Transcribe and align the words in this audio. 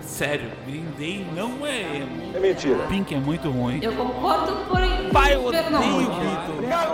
Sério, 0.00 0.50
Green 0.66 0.86
Day 0.98 1.26
não 1.34 1.66
é 1.66 1.80
emo. 1.80 2.36
É 2.36 2.40
mentira. 2.40 2.78
Pink 2.88 3.14
é 3.14 3.18
muito 3.18 3.50
ruim. 3.50 3.80
Eu 3.82 3.92
concordo, 3.92 4.56
porém. 4.68 5.08
Pai, 5.10 5.34
eu 5.34 5.44
odeio 5.44 5.64
Vitor. 5.64 6.54
Obrigado, 6.56 6.92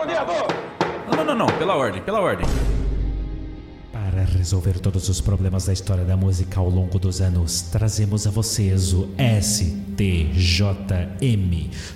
não, 1.16 1.24
não, 1.24 1.35
não. 1.35 1.46
Pela 1.59 1.74
ordem, 1.74 2.01
pela 2.03 2.21
ordem. 2.21 2.46
Para 4.18 4.36
resolver 4.36 4.80
todos 4.80 5.08
os 5.08 5.20
problemas 5.20 5.66
da 5.66 5.72
história 5.72 6.04
da 6.04 6.16
música 6.16 6.58
ao 6.58 6.68
longo 6.68 6.98
dos 6.98 7.20
anos, 7.20 7.60
trazemos 7.60 8.26
a 8.26 8.30
vocês 8.33 8.92
o 8.92 9.08
STJM, 9.40 10.01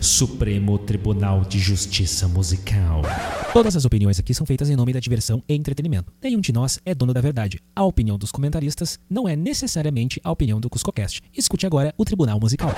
Supremo 0.00 0.78
Tribunal 0.78 1.40
de 1.44 1.58
Justiça 1.58 2.28
Musical. 2.28 3.02
Todas 3.52 3.74
as 3.74 3.84
opiniões 3.84 4.20
aqui 4.20 4.32
são 4.32 4.46
feitas 4.46 4.70
em 4.70 4.76
nome 4.76 4.92
da 4.92 5.00
diversão 5.00 5.42
e 5.48 5.54
entretenimento. 5.56 6.12
Nenhum 6.22 6.40
de 6.40 6.52
nós 6.52 6.78
é 6.84 6.94
dono 6.94 7.12
da 7.12 7.20
verdade. 7.20 7.58
A 7.74 7.82
opinião 7.82 8.16
dos 8.16 8.30
comentaristas 8.30 9.00
não 9.10 9.28
é 9.28 9.34
necessariamente 9.34 10.20
a 10.22 10.30
opinião 10.30 10.60
do 10.60 10.70
CuscoCast. 10.70 11.22
Escute 11.36 11.66
agora 11.66 11.92
o 11.98 12.04
Tribunal 12.04 12.38
Musical. 12.38 12.72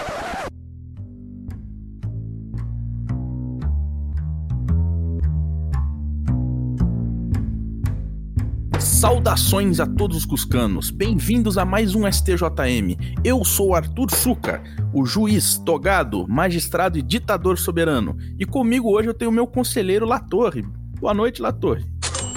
Saudações 9.05 9.81
a 9.81 9.87
todos 9.87 10.17
os 10.17 10.25
cuscanos, 10.25 10.91
bem-vindos 10.91 11.59
a 11.59 11.65
mais 11.67 11.95
um 11.95 12.11
STJM. 12.11 12.97
Eu 13.23 13.45
sou 13.45 13.75
Arthur 13.75 14.11
Suca, 14.11 14.63
o 14.95 15.05
juiz, 15.05 15.59
togado, 15.59 16.27
magistrado 16.27 16.97
e 16.97 17.03
ditador 17.03 17.59
soberano. 17.59 18.17
E 18.39 18.47
comigo 18.47 18.91
hoje 18.91 19.11
eu 19.11 19.13
tenho 19.13 19.31
o 19.31 19.35
meu 19.35 19.47
conselheiro 19.47 20.07
Latorre. 20.07 20.63
Boa 20.99 21.13
noite, 21.13 21.43
Latorre. 21.43 21.85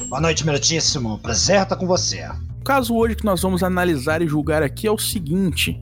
Boa 0.09 0.19
noite, 0.19 0.45
meritíssimo. 0.45 1.17
Prazer 1.19 1.61
estar 1.61 1.77
com 1.77 1.87
você. 1.87 2.27
O 2.59 2.63
caso 2.65 2.93
hoje 2.93 3.15
que 3.15 3.23
nós 3.23 3.41
vamos 3.41 3.63
analisar 3.63 4.21
e 4.21 4.27
julgar 4.27 4.61
aqui 4.61 4.87
é 4.87 4.91
o 4.91 4.97
seguinte: 4.97 5.81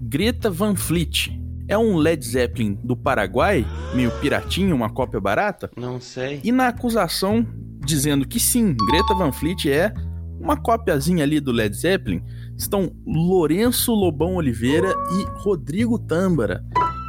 Greta 0.00 0.50
Van 0.50 0.74
Fleet 0.74 1.30
é 1.68 1.78
um 1.78 1.96
Led 1.96 2.26
Zeppelin 2.26 2.76
do 2.82 2.96
Paraguai, 2.96 3.64
meio 3.94 4.10
piratinho, 4.18 4.74
uma 4.74 4.90
cópia 4.90 5.20
barata? 5.20 5.70
Não 5.76 6.00
sei. 6.00 6.40
E 6.42 6.50
na 6.50 6.66
acusação 6.66 7.46
dizendo 7.84 8.26
que 8.26 8.40
sim, 8.40 8.74
Greta 8.88 9.14
Van 9.14 9.30
Fleet 9.30 9.70
é 9.70 9.94
uma 10.44 10.58
copiazinha 10.58 11.24
ali 11.24 11.40
do 11.40 11.50
Led 11.50 11.74
Zeppelin, 11.74 12.22
estão 12.54 12.94
Lourenço 13.06 13.94
Lobão 13.94 14.34
Oliveira 14.34 14.94
e 15.10 15.42
Rodrigo 15.42 15.98
Tâmbara, 15.98 16.62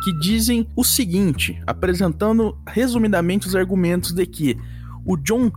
que 0.06 0.18
dizem 0.20 0.66
o 0.74 0.86
seguinte, 0.86 1.62
apresentando 1.68 2.58
resumidamente 2.66 3.46
os 3.46 3.56
argumentos 3.56 4.14
de 4.14 4.26
que 4.26 4.56
o 5.06 5.18
John 5.18 5.52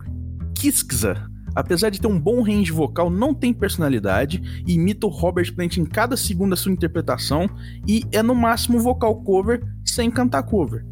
Kiskza, 0.53 1.25
apesar 1.55 1.89
de 1.89 2.01
ter 2.01 2.07
um 2.07 2.19
bom 2.19 2.41
range 2.41 2.69
vocal, 2.69 3.09
não 3.09 3.33
tem 3.33 3.53
personalidade 3.53 4.61
imita 4.67 5.07
o 5.07 5.09
Robert 5.09 5.55
Plant 5.55 5.77
em 5.77 5.85
cada 5.85 6.17
segundo 6.17 6.49
da 6.49 6.57
sua 6.57 6.73
interpretação 6.73 7.49
e 7.87 8.03
é 8.11 8.21
no 8.21 8.35
máximo 8.35 8.77
vocal 8.79 9.23
cover 9.23 9.63
sem 9.85 10.11
cantar 10.11 10.43
cover. 10.43 10.85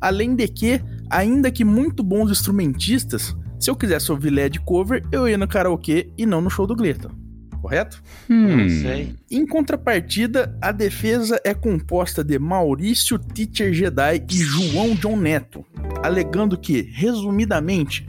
Além 0.00 0.34
de 0.34 0.48
que, 0.48 0.82
ainda 1.10 1.50
que 1.50 1.62
muito 1.62 2.02
bons 2.02 2.30
instrumentistas, 2.30 3.36
se 3.62 3.70
eu 3.70 3.76
quisesse 3.76 4.10
ouvir 4.10 4.30
LED 4.30 4.60
cover, 4.60 5.04
eu 5.12 5.28
ia 5.28 5.38
no 5.38 5.46
karaokê 5.46 6.12
e 6.18 6.26
não 6.26 6.40
no 6.40 6.50
show 6.50 6.66
do 6.66 6.74
Greta. 6.74 7.08
Correto? 7.60 8.02
Não 8.28 8.68
sei. 8.68 9.14
Em 9.30 9.46
contrapartida, 9.46 10.58
a 10.60 10.72
defesa 10.72 11.40
é 11.44 11.54
composta 11.54 12.24
de 12.24 12.36
Maurício 12.40 13.20
Teacher 13.20 13.72
Jedi 13.72 14.24
e 14.28 14.36
João 14.36 14.96
John 14.96 15.16
Neto, 15.16 15.64
alegando 16.02 16.58
que, 16.58 16.82
resumidamente, 16.92 18.04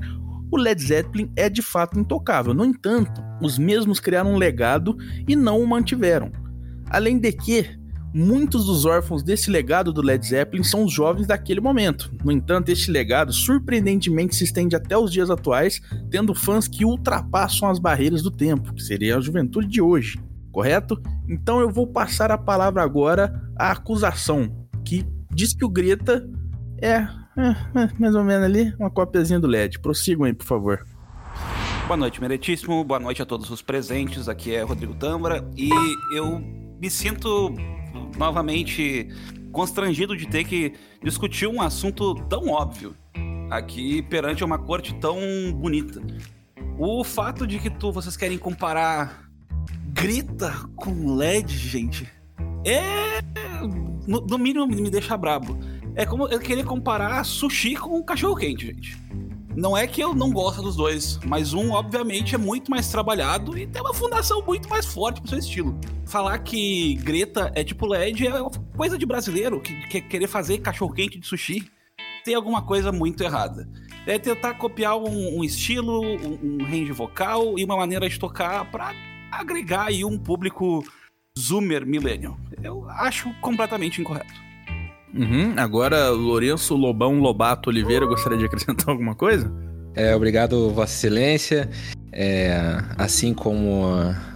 o 0.52 0.58
Led 0.58 0.82
Zeppelin 0.82 1.32
é 1.36 1.48
de 1.50 1.62
fato 1.62 2.00
intocável. 2.00 2.52
No 2.56 2.66
entanto, 2.66 3.22
os 3.40 3.60
mesmos 3.60 4.00
criaram 4.00 4.34
um 4.34 4.38
legado 4.38 4.98
e 5.28 5.36
não 5.36 5.62
o 5.62 5.68
mantiveram. 5.68 6.32
Além 6.90 7.20
de 7.20 7.32
que, 7.32 7.78
muitos 8.14 8.66
dos 8.66 8.86
órfãos 8.86 9.24
desse 9.24 9.50
legado 9.50 9.92
do 9.92 10.02
Led 10.02 10.26
Zeppelin 10.26 10.64
são 10.64 10.84
os 10.84 10.94
jovens 10.94 11.26
daquele 11.26 11.60
momento. 11.60 12.12
No 12.24 12.32
entanto, 12.32 12.70
este 12.70 12.92
legado 12.92 13.34
surpreendentemente 13.34 14.36
se 14.36 14.44
estende 14.44 14.76
até 14.76 14.96
os 14.98 15.12
dias 15.12 15.30
atuais, 15.30 15.82
tendo 16.12 16.36
fãs 16.36 16.68
que 16.68 16.86
ultrapassam 16.86 17.70
as 17.70 17.80
barreiras 17.80 18.22
do 18.22 18.30
tempo, 18.30 18.74
que 18.74 18.84
seria 18.84 19.18
a 19.18 19.22
juventude 19.22 19.68
de 19.68 19.82
hoje. 19.82 20.20
Correto? 20.52 21.02
Então 21.28 21.60
eu 21.60 21.70
vou 21.70 21.88
passar 21.88 22.30
a 22.30 22.38
palavra 22.38 22.84
agora 22.84 23.42
à 23.58 23.72
acusação, 23.72 24.68
que 24.86 25.04
diz 25.34 25.56
que 25.56 25.66
o 25.66 25.70
Greta 25.70 26.30
é, 26.80 27.08
é, 27.36 27.50
é, 27.76 27.90
mais 27.98 28.14
ou 28.14 28.24
menos 28.24 28.44
ali 28.44 28.74
uma 28.80 28.92
copiazinha 28.92 29.40
do 29.40 29.48
LED. 29.48 29.80
Prossigam 29.80 30.26
aí, 30.26 30.34
por 30.34 30.46
favor. 30.46 30.86
Boa 31.88 31.98
noite, 31.98 32.22
meritíssimo. 32.22 32.84
Boa 32.84 33.00
noite 33.00 33.22
a 33.22 33.26
todos 33.26 33.50
os 33.50 33.62
presentes. 33.62 34.30
Aqui 34.30 34.54
é 34.54 34.62
Rodrigo 34.62 34.94
Tâmbara 34.94 35.44
e 35.58 35.70
eu 36.16 36.40
me 36.80 36.90
sinto 36.90 37.56
novamente 38.18 39.08
constrangido 39.52 40.16
de 40.16 40.28
ter 40.28 40.44
que 40.44 40.74
discutir 41.04 41.48
um 41.48 41.62
assunto 41.62 42.16
tão 42.28 42.50
óbvio 42.50 42.96
aqui 43.50 44.02
perante 44.02 44.44
uma 44.44 44.58
corte 44.58 44.96
tão 44.96 45.18
bonita. 45.54 46.02
O 46.78 47.04
fato 47.04 47.46
de 47.46 47.60
que 47.60 47.70
tu, 47.70 47.92
vocês 47.92 48.18
querem 48.18 48.38
comparar 48.38 49.30
grita 49.94 50.52
com 50.76 51.16
LED, 51.16 51.56
gente, 51.56 52.12
é. 52.66 53.22
No, 54.08 54.22
no 54.22 54.38
mínimo 54.38 54.66
me 54.66 54.90
deixa 54.90 55.16
brabo. 55.16 55.58
É 55.96 56.06
como 56.06 56.28
eu 56.28 56.40
querer 56.40 56.66
comparar 56.66 57.24
sushi 57.24 57.76
com 57.76 58.04
cachorro 58.04 58.36
quente, 58.36 58.66
gente. 58.66 58.98
Não 59.56 59.78
é 59.78 59.86
que 59.86 60.02
eu 60.02 60.16
não 60.16 60.32
gosto 60.32 60.64
dos 60.64 60.76
dois, 60.76 61.20
mas 61.26 61.54
um, 61.54 61.72
obviamente, 61.72 62.34
é 62.34 62.38
muito 62.40 62.72
mais 62.72 62.90
trabalhado 62.90 63.56
e 63.58 63.68
tem 63.68 63.82
uma 63.82 63.94
fundação 63.94 64.42
muito 64.42 64.68
mais 64.68 64.86
forte 64.86 65.22
pro 65.22 65.30
seu 65.30 65.38
estilo. 65.38 65.80
Falar 66.08 66.40
que 66.40 66.96
Greta 66.96 67.52
é 67.54 67.64
tipo 67.64 67.86
LED 67.86 68.28
é 68.28 68.32
coisa 68.76 68.98
de 68.98 69.06
brasileiro, 69.06 69.62
que 69.62 69.88
quer 69.88 70.02
querer 70.02 70.28
fazer 70.28 70.58
cachorro-quente 70.58 71.20
de 71.20 71.28
sushi. 71.28 71.72
Tem 72.26 72.34
alguma 72.34 72.64
coisa 72.64 72.92
muito 72.92 73.24
errada. 73.24 73.70
É 74.08 74.18
tentar 74.18 74.56
copiar 74.56 74.98
um, 74.98 75.38
um 75.38 75.44
estilo, 75.44 76.02
um, 76.02 76.40
um 76.42 76.64
range 76.64 76.92
vocal 76.92 77.58
e 77.60 77.64
uma 77.64 77.78
maneira 77.78 78.10
de 78.10 78.18
tocar 78.18 78.70
pra 78.72 78.94
agregar 79.32 79.88
aí 79.88 80.04
um 80.04 80.18
público 80.18 80.84
zoomer 81.38 81.86
millennial. 81.86 82.38
Eu 82.62 82.90
acho 82.90 83.32
completamente 83.40 84.02
incorreto. 84.02 84.34
Uhum. 85.14 85.54
Agora, 85.58 86.10
Lourenço 86.10 86.76
Lobão 86.76 87.20
Lobato 87.20 87.70
Oliveira, 87.70 88.06
gostaria 88.06 88.38
de 88.38 88.46
acrescentar 88.46 88.90
alguma 88.90 89.16
coisa? 89.16 89.52
É, 89.96 90.16
obrigado, 90.16 90.72
Vossa 90.72 90.94
Excelência. 90.94 91.70
É, 92.12 92.80
assim 92.98 93.34
como, 93.34 93.86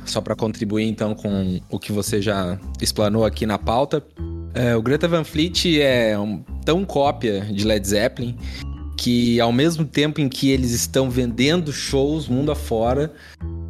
só 0.05 0.19
para 0.19 0.35
contribuir 0.35 0.87
então 0.87 1.13
com 1.13 1.59
o 1.69 1.79
que 1.79 1.91
você 1.91 2.21
já 2.21 2.59
explanou 2.81 3.23
aqui 3.23 3.45
na 3.45 3.57
pauta, 3.57 4.03
é, 4.53 4.75
o 4.75 4.81
Greta 4.81 5.07
Van 5.07 5.23
Fleet 5.23 5.79
é 5.79 6.17
um, 6.17 6.43
tão 6.65 6.83
cópia 6.83 7.41
de 7.41 7.63
Led 7.63 7.87
Zeppelin 7.87 8.35
que 8.97 9.39
ao 9.39 9.51
mesmo 9.51 9.85
tempo 9.85 10.19
em 10.19 10.27
que 10.27 10.49
eles 10.49 10.71
estão 10.71 11.09
vendendo 11.09 11.71
shows 11.71 12.27
mundo 12.27 12.51
afora, 12.51 13.13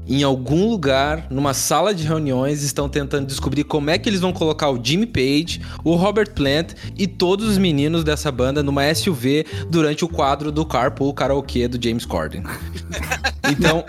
em 0.08 0.24
algum 0.24 0.70
lugar, 0.70 1.28
numa 1.30 1.54
sala 1.54 1.94
de 1.94 2.04
reuniões, 2.04 2.64
estão 2.64 2.88
tentando 2.88 3.28
descobrir 3.28 3.64
como 3.64 3.90
é 3.90 3.98
que 3.98 4.10
eles 4.10 4.22
vão 4.22 4.32
colocar 4.32 4.70
o 4.70 4.80
Jimmy 4.84 5.06
Page, 5.06 5.62
o 5.84 5.96
Robert 5.96 6.34
Plant 6.34 6.74
e 6.98 7.08
todos 7.08 7.48
os 7.48 7.58
meninos 7.58 8.04
dessa 8.04 8.32
banda 8.32 8.64
numa 8.64 8.94
SUV 8.94 9.46
durante 9.70 10.06
o 10.06 10.08
quadro 10.08 10.52
do 10.52 10.66
Carpool 10.66 11.14
Karaokê 11.14 11.68
do 11.68 11.82
James 11.82 12.06
Corden. 12.06 12.44
Então, 13.50 13.86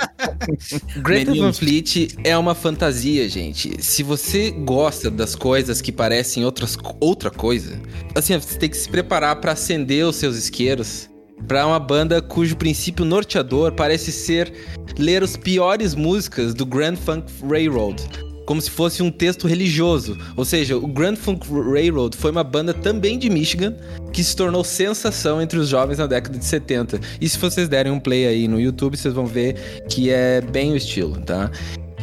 Greta 1.02 1.34
Van. 1.34 1.52
Fleet 1.52 2.16
é 2.22 2.36
uma 2.38 2.54
fantasia, 2.54 3.28
gente. 3.28 3.82
Se 3.82 4.04
você 4.04 4.52
gosta 4.52 5.10
das 5.10 5.34
coisas 5.34 5.80
que 5.80 5.90
parecem 5.90 6.44
outras, 6.44 6.78
outra 7.00 7.28
coisa, 7.28 7.80
assim, 8.14 8.38
você 8.38 8.56
tem 8.56 8.68
que 8.68 8.76
se 8.76 8.88
preparar 8.88 9.36
pra 9.40 9.52
acender 9.52 10.06
os 10.06 10.14
seus 10.14 10.36
isqueiros 10.36 11.08
pra 11.46 11.66
uma 11.66 11.78
banda 11.78 12.20
cujo 12.20 12.56
princípio 12.56 13.04
norteador 13.04 13.72
parece 13.72 14.10
ser 14.12 14.52
ler 14.98 15.22
as 15.22 15.36
piores 15.36 15.94
músicas 15.94 16.54
do 16.54 16.66
Grand 16.66 16.96
Funk 16.96 17.32
Railroad. 17.48 18.02
Como 18.44 18.62
se 18.62 18.70
fosse 18.70 19.02
um 19.02 19.10
texto 19.10 19.46
religioso. 19.46 20.16
Ou 20.34 20.44
seja, 20.44 20.76
o 20.76 20.86
Grand 20.86 21.16
Funk 21.16 21.46
Railroad 21.50 22.16
foi 22.16 22.30
uma 22.30 22.42
banda 22.42 22.72
também 22.72 23.18
de 23.18 23.28
Michigan 23.28 23.76
que 24.10 24.24
se 24.24 24.34
tornou 24.34 24.64
sensação 24.64 25.40
entre 25.42 25.58
os 25.58 25.68
jovens 25.68 25.98
na 25.98 26.06
década 26.06 26.38
de 26.38 26.44
70. 26.44 26.98
E 27.20 27.28
se 27.28 27.38
vocês 27.38 27.68
derem 27.68 27.92
um 27.92 28.00
play 28.00 28.26
aí 28.26 28.48
no 28.48 28.58
YouTube, 28.58 28.96
vocês 28.96 29.12
vão 29.12 29.26
ver 29.26 29.82
que 29.88 30.10
é 30.10 30.40
bem 30.40 30.72
o 30.72 30.76
estilo, 30.76 31.20
tá? 31.20 31.50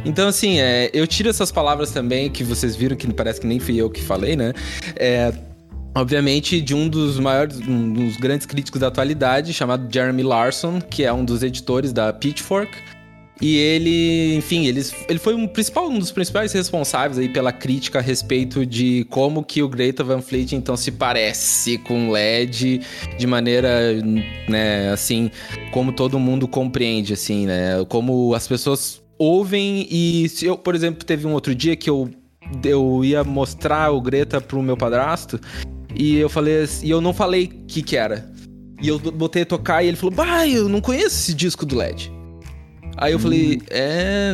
Então, 0.05 0.27
assim, 0.27 0.59
é, 0.59 0.91
eu 0.93 1.07
tiro 1.07 1.29
essas 1.29 1.51
palavras 1.51 1.89
também 1.89 2.29
que 2.29 2.43
vocês 2.43 2.75
viram 2.75 2.95
que 2.95 3.11
parece 3.11 3.41
que 3.41 3.47
nem 3.47 3.59
fui 3.59 3.75
eu 3.75 3.89
que 3.89 4.03
falei, 4.03 4.35
né? 4.35 4.53
É, 4.95 5.33
obviamente, 5.95 6.59
de 6.59 6.75
um 6.75 6.89
dos 6.89 7.17
maiores, 7.17 7.57
um 7.59 7.93
dos 7.93 8.17
grandes 8.17 8.45
críticos 8.45 8.81
da 8.81 8.87
atualidade, 8.87 9.53
chamado 9.53 9.91
Jeremy 9.91 10.23
Larson, 10.23 10.81
que 10.81 11.03
é 11.03 11.13
um 11.13 11.23
dos 11.23 11.41
editores 11.41 11.93
da 11.93 12.11
Pitchfork. 12.11 12.77
E 13.41 13.57
ele, 13.57 14.35
enfim, 14.35 14.65
ele, 14.65 14.81
ele 15.09 15.19
foi 15.19 15.35
um, 15.35 15.45
principal, 15.45 15.89
um 15.89 15.99
dos 15.99 16.11
principais 16.11 16.53
responsáveis 16.53 17.17
aí 17.17 17.27
pela 17.27 17.51
crítica 17.51 17.99
a 17.99 18.01
respeito 18.01 18.65
de 18.65 19.05
como 19.09 19.43
que 19.43 19.61
o 19.61 19.67
Greta 19.67 20.05
Van 20.05 20.21
Fleet 20.21 20.53
então 20.53 20.77
se 20.77 20.89
parece 20.89 21.77
com 21.79 22.11
LED 22.11 22.81
de 23.17 23.27
maneira, 23.27 23.91
né, 24.47 24.89
assim, 24.89 25.29
como 25.71 25.91
todo 25.91 26.17
mundo 26.17 26.47
compreende, 26.47 27.11
assim, 27.11 27.45
né, 27.45 27.83
como 27.89 28.33
as 28.33 28.47
pessoas 28.47 29.03
ouvem 29.19 29.85
e 29.91 30.29
se 30.29 30.45
eu, 30.45 30.57
por 30.57 30.73
exemplo, 30.73 31.03
teve 31.03 31.27
um 31.27 31.33
outro 31.33 31.53
dia 31.53 31.75
que 31.75 31.89
eu 31.89 32.09
eu 32.63 33.03
ia 33.03 33.23
mostrar 33.23 33.91
o 33.91 33.99
Greta 33.99 34.39
pro 34.39 34.61
meu 34.61 34.77
padrasto 34.77 35.39
e 35.95 36.17
eu 36.17 36.29
falei 36.29 36.63
assim- 36.63 36.85
e 36.87 36.89
eu 36.89 37.01
não 37.01 37.13
falei 37.13 37.45
o 37.45 37.65
que 37.67 37.81
que 37.81 37.95
era. 37.97 38.29
E 38.81 38.87
eu 38.87 38.99
botei 38.99 39.43
a 39.43 39.45
tocar 39.45 39.83
e 39.83 39.87
ele 39.87 39.97
falou: 39.97 40.13
"Bah, 40.15 40.47
eu 40.47 40.67
não 40.67 40.81
conheço 40.81 41.07
esse 41.15 41.33
disco 41.33 41.65
do 41.65 41.75
LED". 41.77 42.11
Aí 42.97 43.13
eu 43.13 43.19
falei: 43.19 43.61
"É, 43.69 44.31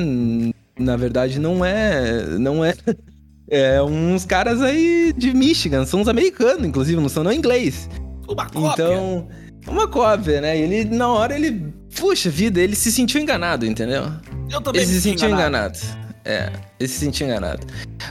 na 0.79 0.95
verdade 0.97 1.39
não 1.39 1.63
é, 1.63 2.25
não 2.39 2.63
é 2.65 2.73
é 3.49 3.81
uns 3.81 4.25
caras 4.25 4.61
aí 4.61 5.13
de 5.15 5.33
Michigan, 5.33 5.85
são 5.85 6.01
uns 6.01 6.07
americanos, 6.07 6.65
inclusive, 6.65 6.99
não 6.99 7.09
são 7.09 7.23
não 7.23 7.31
inglês. 7.31 7.89
Uma 8.27 8.45
cópia. 8.49 8.71
Então, 8.73 9.27
uma 9.67 9.87
cópia, 9.87 10.41
né? 10.41 10.57
E 10.57 10.61
ele, 10.61 10.85
na 10.85 11.09
hora, 11.09 11.35
ele. 11.35 11.73
Puxa 11.95 12.29
vida, 12.29 12.61
ele 12.61 12.75
se 12.75 12.89
sentiu 12.91 13.19
enganado, 13.21 13.65
entendeu? 13.65 14.03
eu 14.49 14.61
também 14.61 14.81
Ele 14.81 14.89
se 14.89 14.95
me 14.95 15.01
sentiu 15.01 15.27
enganado. 15.27 15.77
enganado. 15.77 15.79
É, 16.23 16.49
ele 16.81 16.87
se 16.87 16.99
sentiu 16.99 17.27
enganado. 17.27 17.65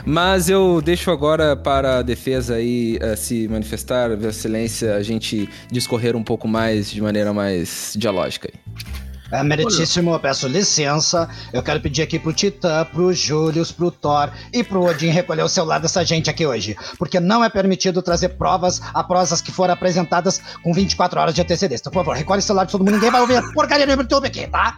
Mas 0.05 0.49
eu 0.49 0.81
deixo 0.81 1.11
agora 1.11 1.55
para 1.55 1.99
a 1.99 2.01
defesa 2.01 2.55
aí 2.55 2.97
eh, 3.01 3.15
se 3.15 3.47
manifestar, 3.47 4.15
Vossa 4.15 4.29
Excelência, 4.29 4.95
a 4.95 5.03
gente 5.03 5.49
discorrer 5.71 6.15
um 6.15 6.23
pouco 6.23 6.47
mais, 6.47 6.89
de 6.89 7.01
maneira 7.01 7.33
mais 7.33 7.93
dialógica. 7.97 8.49
É, 9.31 9.41
meritíssimo, 9.43 10.11
eu 10.11 10.19
peço 10.19 10.47
licença. 10.47 11.29
Eu 11.53 11.63
quero 11.63 11.79
pedir 11.79 12.01
aqui 12.01 12.19
pro 12.19 12.33
Titã, 12.33 12.85
pro 12.85 13.13
Julius, 13.13 13.71
pro 13.71 13.89
Thor 13.89 14.29
e 14.53 14.61
pro 14.61 14.83
Odin 14.83 15.07
recolher 15.07 15.43
o 15.43 15.47
celular 15.47 15.79
dessa 15.79 16.03
gente 16.03 16.29
aqui 16.29 16.45
hoje. 16.45 16.75
Porque 16.97 17.17
não 17.17 17.41
é 17.41 17.49
permitido 17.49 18.01
trazer 18.01 18.29
provas 18.29 18.81
a 18.93 19.01
prosas 19.03 19.41
que 19.41 19.51
foram 19.51 19.73
apresentadas 19.73 20.41
com 20.61 20.73
24 20.73 21.19
horas 21.19 21.33
de 21.33 21.41
antecedência. 21.41 21.83
Então, 21.83 21.93
por 21.93 21.99
favor, 21.99 22.15
recolhe 22.17 22.39
o 22.39 22.43
celular 22.43 22.65
de 22.65 22.73
todo 22.73 22.83
mundo. 22.83 22.95
Ninguém 22.95 23.11
vai 23.11 23.21
ouvir 23.21 23.41
porcaria 23.53 23.85
do 23.85 23.93
YouTube 23.93 24.27
aqui, 24.27 24.47
tá? 24.47 24.77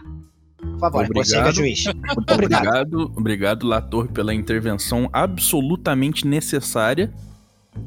Por 0.90 0.98
favor, 0.98 1.04
Obrigado. 1.06 1.26
você 1.26 1.42
que 1.42 1.48
é 1.48 1.52
juiz. 1.52 1.84
Muito 2.14 2.32
Obrigado. 2.32 2.66
obrigado, 2.66 3.12
obrigado, 3.16 3.66
Latorre, 3.66 4.08
pela 4.08 4.34
intervenção 4.34 5.08
absolutamente 5.12 6.26
necessária. 6.26 7.12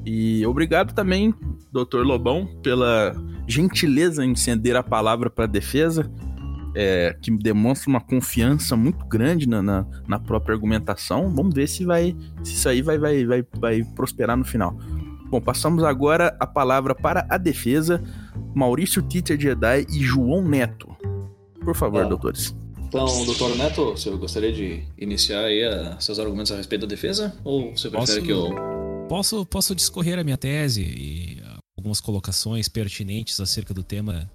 E 0.06 0.46
obrigado 0.46 0.94
também, 0.94 1.34
Dr. 1.72 2.02
Lobão, 2.04 2.46
pela 2.62 3.16
gentileza 3.48 4.26
em 4.26 4.36
ceder 4.36 4.76
a 4.76 4.84
palavra 4.84 5.30
para 5.30 5.46
a 5.46 5.48
defesa, 5.48 6.12
é, 6.76 7.16
que 7.22 7.32
demonstra 7.32 7.90
uma 7.90 8.02
confiança 8.02 8.76
muito 8.76 9.06
grande 9.06 9.48
na, 9.48 9.62
na, 9.64 9.86
na 10.08 10.20
própria 10.20 10.54
argumentação. 10.54 11.34
Vamos 11.34 11.54
ver 11.56 11.68
se 11.68 11.86
vai, 11.86 12.16
se 12.44 12.54
isso 12.54 12.68
aí 12.68 12.82
vai, 12.82 12.98
vai, 12.98 13.26
vai, 13.26 13.46
vai 13.58 13.84
prosperar 13.96 14.36
no 14.36 14.44
final. 14.44 14.78
Bom, 15.30 15.40
passamos 15.42 15.84
agora 15.84 16.36
a 16.40 16.46
palavra 16.48 16.94
para 16.94 17.26
a 17.30 17.38
defesa, 17.38 18.02
Maurício 18.54 19.02
Teacher 19.02 19.40
Jedi 19.40 19.86
e 19.90 20.00
João 20.04 20.42
Neto. 20.42 20.88
Por 21.64 21.76
favor, 21.76 22.04
Ah. 22.04 22.08
doutores. 22.10 22.56
Então, 22.88 23.26
doutor 23.26 23.56
Neto, 23.58 23.82
o 23.94 23.98
senhor 23.98 24.18
gostaria 24.18 24.52
de 24.52 24.84
iniciar 24.98 25.44
aí 25.46 25.64
a- 25.64 26.00
seus 26.00 26.20
argumentos 26.20 26.52
a 26.52 26.56
respeito 26.58 26.82
da 26.82 26.88
defesa? 26.88 27.36
Ou 27.44 27.72
você 27.76 27.90
prefere 27.90 28.22
Posso- 28.22 28.22
que 28.22 28.32
eu. 28.32 29.08
Posso, 29.10 29.46
posso 29.46 29.76
discorrer 29.76 30.20
a 30.20 30.24
minha 30.24 30.38
tese 30.38 30.82
e 30.84 31.42
ah, 31.46 31.58
algumas 31.78 32.00
colocações 32.02 32.68
pertinentes 32.70 33.40
acerca 33.40 33.74
do 33.74 33.84
tema 33.84 34.30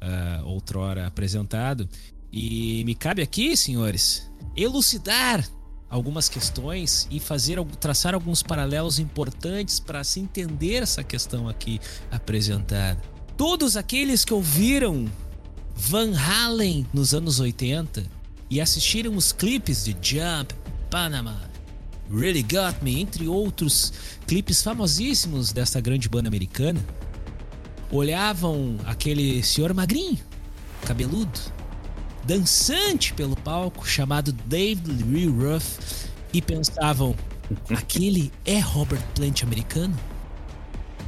ah, 0.00 0.42
outrora 0.44 1.06
apresentado. 1.06 1.88
E 2.32 2.82
me 2.84 2.94
cabe 2.94 3.22
aqui, 3.22 3.56
senhores, 3.56 4.30
elucidar 4.56 5.48
algumas 5.88 6.28
questões 6.28 7.06
e 7.10 7.18
fazer 7.20 7.62
traçar 7.80 8.12
alguns 8.14 8.42
paralelos 8.42 8.98
importantes 8.98 9.78
para 9.80 10.02
se 10.04 10.18
entender 10.20 10.82
essa 10.82 11.02
questão 11.04 11.48
aqui 11.48 11.80
apresentada. 12.10 13.00
Todos 13.36 13.76
aqueles 13.76 14.24
que 14.24 14.34
ouviram 14.34 15.06
Van 15.76 16.14
Halen 16.16 16.86
nos 16.92 17.12
anos 17.12 17.38
80 17.38 18.04
e 18.48 18.60
assistiram 18.62 19.14
os 19.14 19.30
clipes 19.30 19.84
de 19.84 19.94
Jump, 20.00 20.54
Panama, 20.90 21.38
Really 22.10 22.42
Got 22.42 22.82
Me, 22.82 23.00
entre 23.00 23.28
outros 23.28 23.92
clipes 24.26 24.62
famosíssimos 24.62 25.52
dessa 25.52 25.78
grande 25.80 26.08
banda 26.08 26.28
americana, 26.28 26.80
olhavam 27.90 28.78
aquele 28.86 29.42
senhor 29.42 29.74
magrinho, 29.74 30.18
cabeludo, 30.86 31.38
dançante 32.24 33.12
pelo 33.12 33.36
palco, 33.36 33.86
chamado 33.86 34.32
David 34.32 35.04
Lee 35.04 35.28
Roth, 35.28 36.08
e 36.32 36.40
pensavam: 36.40 37.14
aquele 37.76 38.32
é 38.46 38.58
Robert 38.58 39.02
Plant 39.14 39.42
americano? 39.42 39.96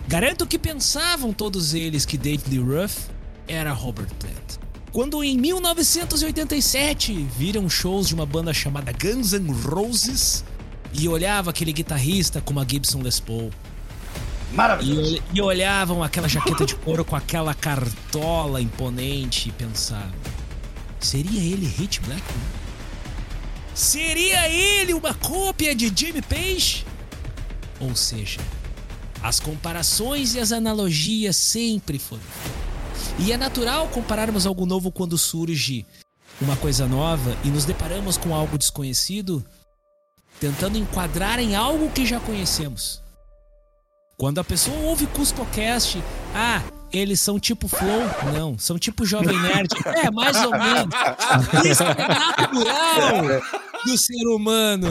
Garanto 0.07 0.47
que 0.47 0.59
pensavam 0.59 1.33
todos 1.33 1.75
eles 1.75 2.05
que 2.05 2.19
David 2.19 2.51
Lee 2.51 2.59
Roth 2.59 3.18
era 3.49 3.73
Robert 3.73 4.09
Plant. 4.19 4.59
Quando 4.93 5.23
em 5.25 5.37
1987 5.37 7.13
viram 7.37 7.69
shows 7.69 8.09
de 8.09 8.15
uma 8.15 8.25
banda 8.27 8.53
chamada 8.55 8.93
Guns 8.93 9.33
N' 9.33 9.51
Roses 9.53 10.45
e 10.93 11.09
olhava 11.09 11.51
aquele 11.51 11.73
guitarrista 11.73 12.41
com 12.41 12.53
uma 12.53 12.67
Gibson 12.69 13.01
Les 13.03 13.21
Paul 13.21 13.51
e, 14.51 14.57
Maravilhoso. 14.57 15.17
ol- 15.17 15.23
e 15.35 15.41
olhavam 15.43 16.03
aquela 16.03 16.27
jaqueta 16.29 16.65
de 16.65 16.75
couro 16.75 17.05
com 17.05 17.15
aquela 17.15 17.53
cartola 17.55 18.61
imponente 18.63 19.51
e 19.51 19.53
pensavam: 19.53 20.11
seria 20.99 21.41
ele 21.41 21.67
Hit 21.67 22.01
Blackman? 22.01 22.59
Seria 23.75 24.49
ele 24.49 24.95
uma 24.95 25.15
cópia 25.15 25.75
de 25.75 25.93
Jimmy 25.95 26.23
Page? 26.23 26.85
Ou 27.79 27.95
seja, 27.95 28.41
as 29.23 29.39
comparações 29.39 30.35
e 30.35 30.41
as 30.41 30.51
analogias 30.51 31.37
sempre 31.37 31.99
foram. 31.99 32.23
E 33.19 33.33
é 33.33 33.37
natural 33.37 33.89
compararmos 33.89 34.47
algo 34.47 34.65
novo 34.65 34.93
quando 34.93 35.19
surge 35.19 35.85
uma 36.41 36.57
coisa 36.57 36.87
nova 36.87 37.37
e 37.45 37.49
nos 37.49 37.65
deparamos 37.65 38.17
com 38.17 38.33
algo 38.33 38.57
desconhecido, 38.57 39.45
tentando 40.39 40.79
enquadrar 40.79 41.41
em 41.41 41.57
algo 41.57 41.91
que 41.91 42.07
já 42.07 42.21
conhecemos. 42.21 43.03
Quando 44.17 44.39
a 44.39 44.45
pessoa 44.45 44.77
ouve 44.79 45.07
CuscoCast, 45.09 46.03
ah, 46.33 46.63
eles 46.93 47.21
são 47.21 47.41
tipo 47.41 47.67
Flow? 47.67 48.03
Não, 48.33 48.57
são 48.57 48.79
tipo 48.79 49.05
Jovem 49.05 49.37
Nerd. 49.41 49.69
É, 49.85 50.11
mais 50.11 50.37
ou 50.45 50.53
menos. 50.53 50.95
Isso 51.65 51.83
é 51.83 52.09
natural 52.09 53.43
do 53.85 53.99
ser 53.99 54.27
humano. 54.29 54.89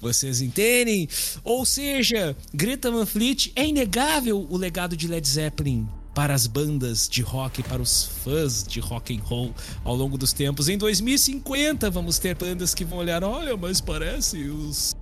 Vocês 0.00 0.40
entendem? 0.40 1.08
Ou 1.44 1.64
seja, 1.64 2.36
Greta 2.52 2.90
Van 2.90 3.06
Fleet 3.06 3.52
é 3.54 3.66
inegável 3.66 4.46
o 4.50 4.56
legado 4.56 4.96
de 4.96 5.06
Led 5.08 5.26
Zeppelin 5.26 5.88
para 6.18 6.34
as 6.34 6.48
bandas 6.48 7.08
de 7.08 7.22
rock, 7.22 7.62
para 7.62 7.80
os 7.80 8.02
fãs 8.24 8.66
de 8.66 8.80
rock 8.80 9.16
and 9.16 9.22
roll 9.22 9.54
ao 9.84 9.94
longo 9.94 10.18
dos 10.18 10.32
tempos. 10.32 10.68
Em 10.68 10.76
2050 10.76 11.88
vamos 11.90 12.18
ter 12.18 12.34
bandas 12.34 12.74
que 12.74 12.84
vão 12.84 12.98
olhar, 12.98 13.22
olha, 13.22 13.56
mas 13.56 13.80
parece 13.80 14.36
os 14.48 14.96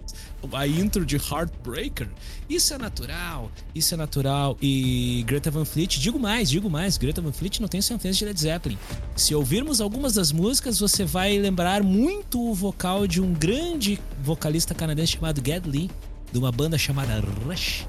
a 0.53 0.67
intro 0.67 1.07
de 1.07 1.17
Heartbreaker. 1.17 2.11
Isso 2.51 2.75
é 2.75 2.79
natural, 2.79 3.51
isso 3.75 3.95
é 3.95 3.97
natural. 3.97 4.59
E 4.61 5.25
Greta 5.27 5.51
Van 5.51 5.65
Fleet, 5.65 5.99
digo 5.99 6.19
mais, 6.19 6.51
digo 6.51 6.69
mais, 6.69 6.99
Greta 6.99 7.23
Van 7.23 7.33
Fleet 7.33 7.61
não 7.61 7.69
tem 7.69 7.81
influência 7.81 8.13
de 8.13 8.25
Led 8.27 8.39
Zeppelin. 8.39 8.79
Se 9.17 9.35
ouvirmos 9.35 9.81
algumas 9.81 10.13
das 10.13 10.33
músicas, 10.33 10.79
você 10.79 11.07
vai 11.07 11.39
lembrar 11.39 11.83
muito 11.83 12.39
o 12.47 12.53
vocal 12.53 13.07
de 13.07 13.23
um 13.23 13.33
grande 13.33 13.99
vocalista 14.23 14.75
canadense 14.75 15.13
chamado 15.13 15.41
Ged 15.43 15.67
Lee, 15.67 15.91
de 16.31 16.39
uma 16.39 16.53
banda 16.53 16.77
chamada 16.77 17.25
Rush. 17.47 17.87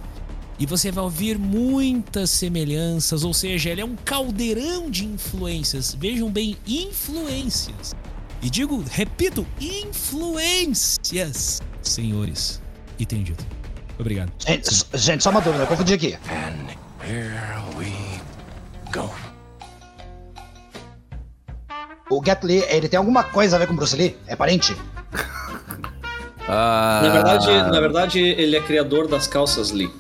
E 0.59 0.65
você 0.65 0.91
vai 0.91 1.03
ouvir 1.03 1.37
muitas 1.37 2.31
semelhanças, 2.31 3.23
ou 3.23 3.31
seja, 3.33 3.69
ele 3.69 3.81
é 3.81 3.85
um 3.85 3.95
caldeirão 3.95 4.89
de 4.89 5.05
influências. 5.05 5.93
Vejam 5.93 6.31
bem, 6.31 6.57
influências. 6.67 7.95
E 8.41 8.49
digo, 8.49 8.83
repito, 8.89 9.45
influências, 9.61 11.61
senhores. 11.81 12.59
E 12.97 13.05
tendido. 13.05 13.43
Obrigado. 13.99 14.31
Gente, 14.39 14.69
gente, 14.95 15.23
só 15.23 15.29
uma 15.29 15.41
dúvida, 15.41 15.63
eu 15.63 15.67
confundi 15.67 15.93
aqui. 15.93 16.17
O 22.09 22.23
Get 22.23 22.41
Lee, 22.43 22.63
ele 22.69 22.87
tem 22.89 22.97
alguma 22.97 23.23
coisa 23.23 23.57
a 23.57 23.59
ver 23.59 23.67
com 23.67 23.75
Bruce 23.75 23.95
Lee? 23.95 24.17
É 24.27 24.35
parente? 24.35 24.75
Ah, 26.49 27.01
Na 27.03 27.09
verdade, 27.11 27.47
na 27.47 27.79
verdade, 27.81 28.19
ele 28.21 28.55
é 28.55 28.61
criador 28.61 29.05
das 29.05 29.27
calças 29.27 29.71
Lee. 29.71 29.91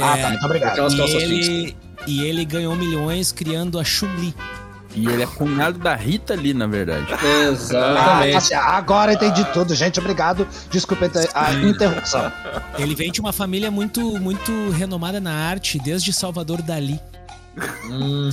Ah, 0.00 0.16
tá, 0.18 0.28
muito 0.30 0.44
obrigado. 0.44 0.72
Aquelas 0.72 0.92
E 0.92 0.96
calças 0.96 1.22
ele, 1.22 1.76
e 2.06 2.22
ele 2.24 2.44
ganhou 2.44 2.74
milhões 2.76 3.32
criando 3.32 3.78
a 3.78 3.84
Chun-Li. 3.84 4.34
E 4.94 5.06
ele 5.08 5.22
é 5.22 5.26
cunhado 5.26 5.78
da 5.78 5.94
Rita 5.94 6.34
Lee, 6.34 6.54
na 6.54 6.66
verdade. 6.66 7.06
Ah, 7.12 7.48
Exatamente. 7.50 8.36
assim, 8.36 8.54
agora 8.54 9.12
entendi 9.12 9.44
tudo, 9.52 9.74
gente. 9.74 10.00
Obrigado. 10.00 10.46
Desculpa 10.70 11.10
a 11.34 11.52
interrupção. 11.52 12.32
Ele 12.78 12.94
vem 12.94 13.12
de 13.12 13.20
uma 13.20 13.32
família 13.32 13.70
muito, 13.70 14.00
muito 14.18 14.70
renomada 14.70 15.20
na 15.20 15.32
arte, 15.32 15.78
desde 15.78 16.12
Salvador 16.14 16.62
Dali. 16.62 16.98
Hum, 17.90 18.30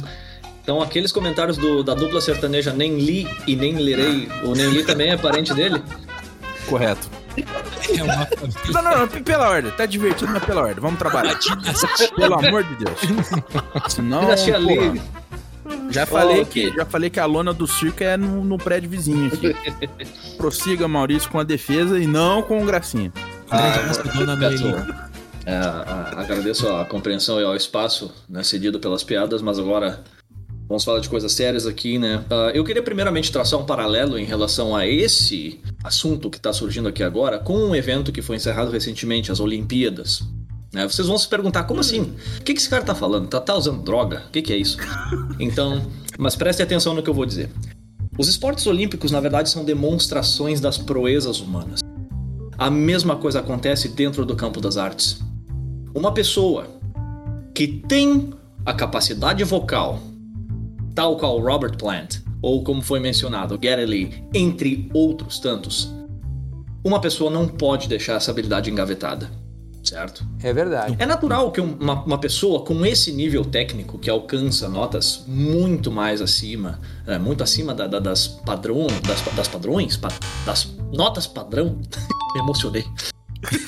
então, 0.61 0.81
aqueles 0.81 1.11
comentários 1.11 1.57
do- 1.57 1.83
da 1.83 1.93
dupla 1.93 2.21
sertaneja 2.21 2.71
Nem 2.71 2.97
Li 2.97 3.27
e 3.45 3.55
Nem 3.55 3.75
Lerei, 3.75 4.29
o 4.43 4.53
Nem 4.53 4.69
Li 4.69 4.83
também 4.85 5.09
é 5.11 5.17
parente 5.17 5.53
dele? 5.53 5.83
Correto. 6.67 7.09
É 7.37 8.03
uma. 8.03 8.27
Não, 8.71 8.81
não, 8.83 8.99
não, 8.99 9.07
pela 9.07 9.49
ordem. 9.49 9.71
Tá 9.71 9.85
divertido, 9.85 10.31
mas 10.31 10.43
pela 10.43 10.61
ordem. 10.61 10.79
Vamos 10.79 10.99
trabalhar. 10.99 11.37
Pelo 12.15 12.35
amor 12.35 12.63
de 12.63 12.75
Deus. 12.75 12.99
Senão, 13.89 14.23
já 15.89 16.05
falei 16.05 16.41
Ok. 16.41 16.71
que 16.71 16.75
já 16.75 16.85
falei 16.85 17.09
que 17.09 17.19
a 17.19 17.25
lona 17.25 17.53
do 17.53 17.65
circo 17.67 18.03
é 18.03 18.17
no, 18.17 18.43
no 18.43 18.57
prédio 18.57 18.89
vizinho 18.89 19.27
aqui. 19.27 19.55
Prossiga, 20.37 20.87
Maurício, 20.87 21.29
com 21.29 21.39
a 21.39 21.43
defesa 21.43 21.99
e 21.99 22.05
não 22.07 22.41
com 22.41 22.61
o 22.61 22.65
gracinha. 22.65 23.11
Ah, 23.49 23.75
é, 25.45 26.21
agradeço 26.21 26.67
a 26.69 26.85
compreensão 26.85 27.39
e 27.39 27.43
ao 27.43 27.55
espaço 27.55 28.13
né, 28.29 28.43
cedido 28.43 28.79
pelas 28.79 29.03
piadas, 29.03 29.41
mas 29.41 29.59
agora 29.59 30.03
vamos 30.67 30.83
falar 30.83 30.99
de 30.99 31.09
coisas 31.09 31.31
sérias 31.31 31.65
aqui, 31.65 31.97
né? 31.97 32.23
Ah, 32.29 32.51
eu 32.53 32.63
queria 32.63 32.81
primeiramente 32.81 33.31
traçar 33.31 33.59
um 33.59 33.65
paralelo 33.65 34.17
em 34.17 34.25
relação 34.25 34.75
a 34.75 34.87
esse 34.87 35.59
assunto 35.83 36.29
que 36.29 36.37
está 36.37 36.53
surgindo 36.53 36.87
aqui 36.87 37.03
agora 37.03 37.39
com 37.39 37.55
um 37.55 37.75
evento 37.75 38.11
que 38.11 38.21
foi 38.21 38.35
encerrado 38.35 38.71
recentemente, 38.71 39.31
as 39.31 39.39
Olimpíadas. 39.39 40.23
né? 40.73 40.87
vocês 40.87 41.07
vão 41.07 41.17
se 41.17 41.27
perguntar, 41.27 41.63
como 41.63 41.79
assim? 41.79 42.13
O 42.39 42.43
que, 42.43 42.53
que 42.53 42.59
esse 42.59 42.69
cara 42.69 42.83
tá 42.83 42.95
falando? 42.95 43.27
Tá, 43.27 43.39
tá 43.39 43.55
usando 43.55 43.83
droga? 43.83 44.23
O 44.27 44.31
que, 44.31 44.41
que 44.41 44.53
é 44.53 44.57
isso? 44.57 44.77
Então, 45.39 45.81
mas 46.17 46.35
prestem 46.35 46.63
atenção 46.63 46.93
no 46.93 47.01
que 47.01 47.09
eu 47.09 47.13
vou 47.13 47.25
dizer. 47.25 47.49
Os 48.17 48.27
esportes 48.27 48.67
olímpicos, 48.67 49.11
na 49.11 49.19
verdade, 49.19 49.49
são 49.49 49.65
demonstrações 49.65 50.61
das 50.61 50.77
proezas 50.77 51.39
humanas. 51.39 51.79
A 52.57 52.69
mesma 52.69 53.15
coisa 53.15 53.39
acontece 53.39 53.89
dentro 53.89 54.25
do 54.25 54.35
campo 54.35 54.61
das 54.61 54.77
artes. 54.77 55.19
Uma 55.95 56.13
pessoa 56.13 56.67
que 57.53 57.67
tem 57.67 58.31
a 58.63 58.73
capacidade 58.73 59.43
vocal, 59.43 59.99
tal 60.95 61.17
qual 61.17 61.39
Robert 61.39 61.77
Plant, 61.77 62.17
ou 62.41 62.63
como 62.63 62.81
foi 62.81 62.99
mencionado, 62.99 63.59
Geddy 63.61 63.85
Lee, 63.85 64.23
entre 64.33 64.89
outros 64.93 65.39
tantos, 65.39 65.91
uma 66.83 66.99
pessoa 66.99 67.31
não 67.31 67.47
pode 67.47 67.87
deixar 67.87 68.13
essa 68.15 68.31
habilidade 68.31 68.69
engavetada, 68.69 69.29
certo? 69.83 70.25
É 70.41 70.51
verdade. 70.51 70.95
É 70.99 71.05
natural 71.05 71.51
que 71.51 71.61
um- 71.61 71.77
uma, 71.79 72.03
uma 72.03 72.17
pessoa 72.17 72.63
com 72.65 72.85
esse 72.85 73.11
nível 73.13 73.45
técnico, 73.45 73.97
que 73.97 74.09
alcança 74.09 74.67
notas 74.67 75.23
muito 75.27 75.89
mais 75.91 76.21
acima, 76.21 76.79
é, 77.07 77.17
muito 77.17 77.41
acima 77.43 77.73
da- 77.73 77.87
da- 77.87 77.99
das, 77.99 78.27
padrão, 78.27 78.87
das, 79.07 79.21
das 79.35 79.47
padrões, 79.47 79.95
pa- 79.95 80.09
das 80.45 80.69
notas 80.91 81.25
padrão, 81.25 81.79
me 82.35 82.41
emocionei. 82.41 82.83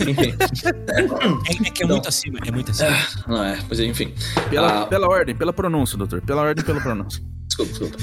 Enfim, 0.07 0.33
É, 1.65 1.67
é 1.67 1.71
que 1.71 1.83
é 1.83 1.87
muito 1.87 2.07
acima, 2.07 2.39
é 2.45 2.51
muito 2.51 2.71
acima. 2.71 2.95
não 3.27 3.43
é, 3.43 3.59
pois 3.67 3.79
é, 3.79 3.85
enfim. 3.85 4.13
Pela, 4.49 4.83
Ah, 4.83 4.85
pela 4.87 5.07
ordem, 5.07 5.35
pela 5.35 5.53
pronúncia, 5.53 5.97
doutor. 5.97 6.21
Pela 6.21 6.41
ordem, 6.41 6.63
pela 6.63 6.79
pronúncia. 6.81 7.21
Desculpa, 7.47 7.71
desculpa. 7.71 7.97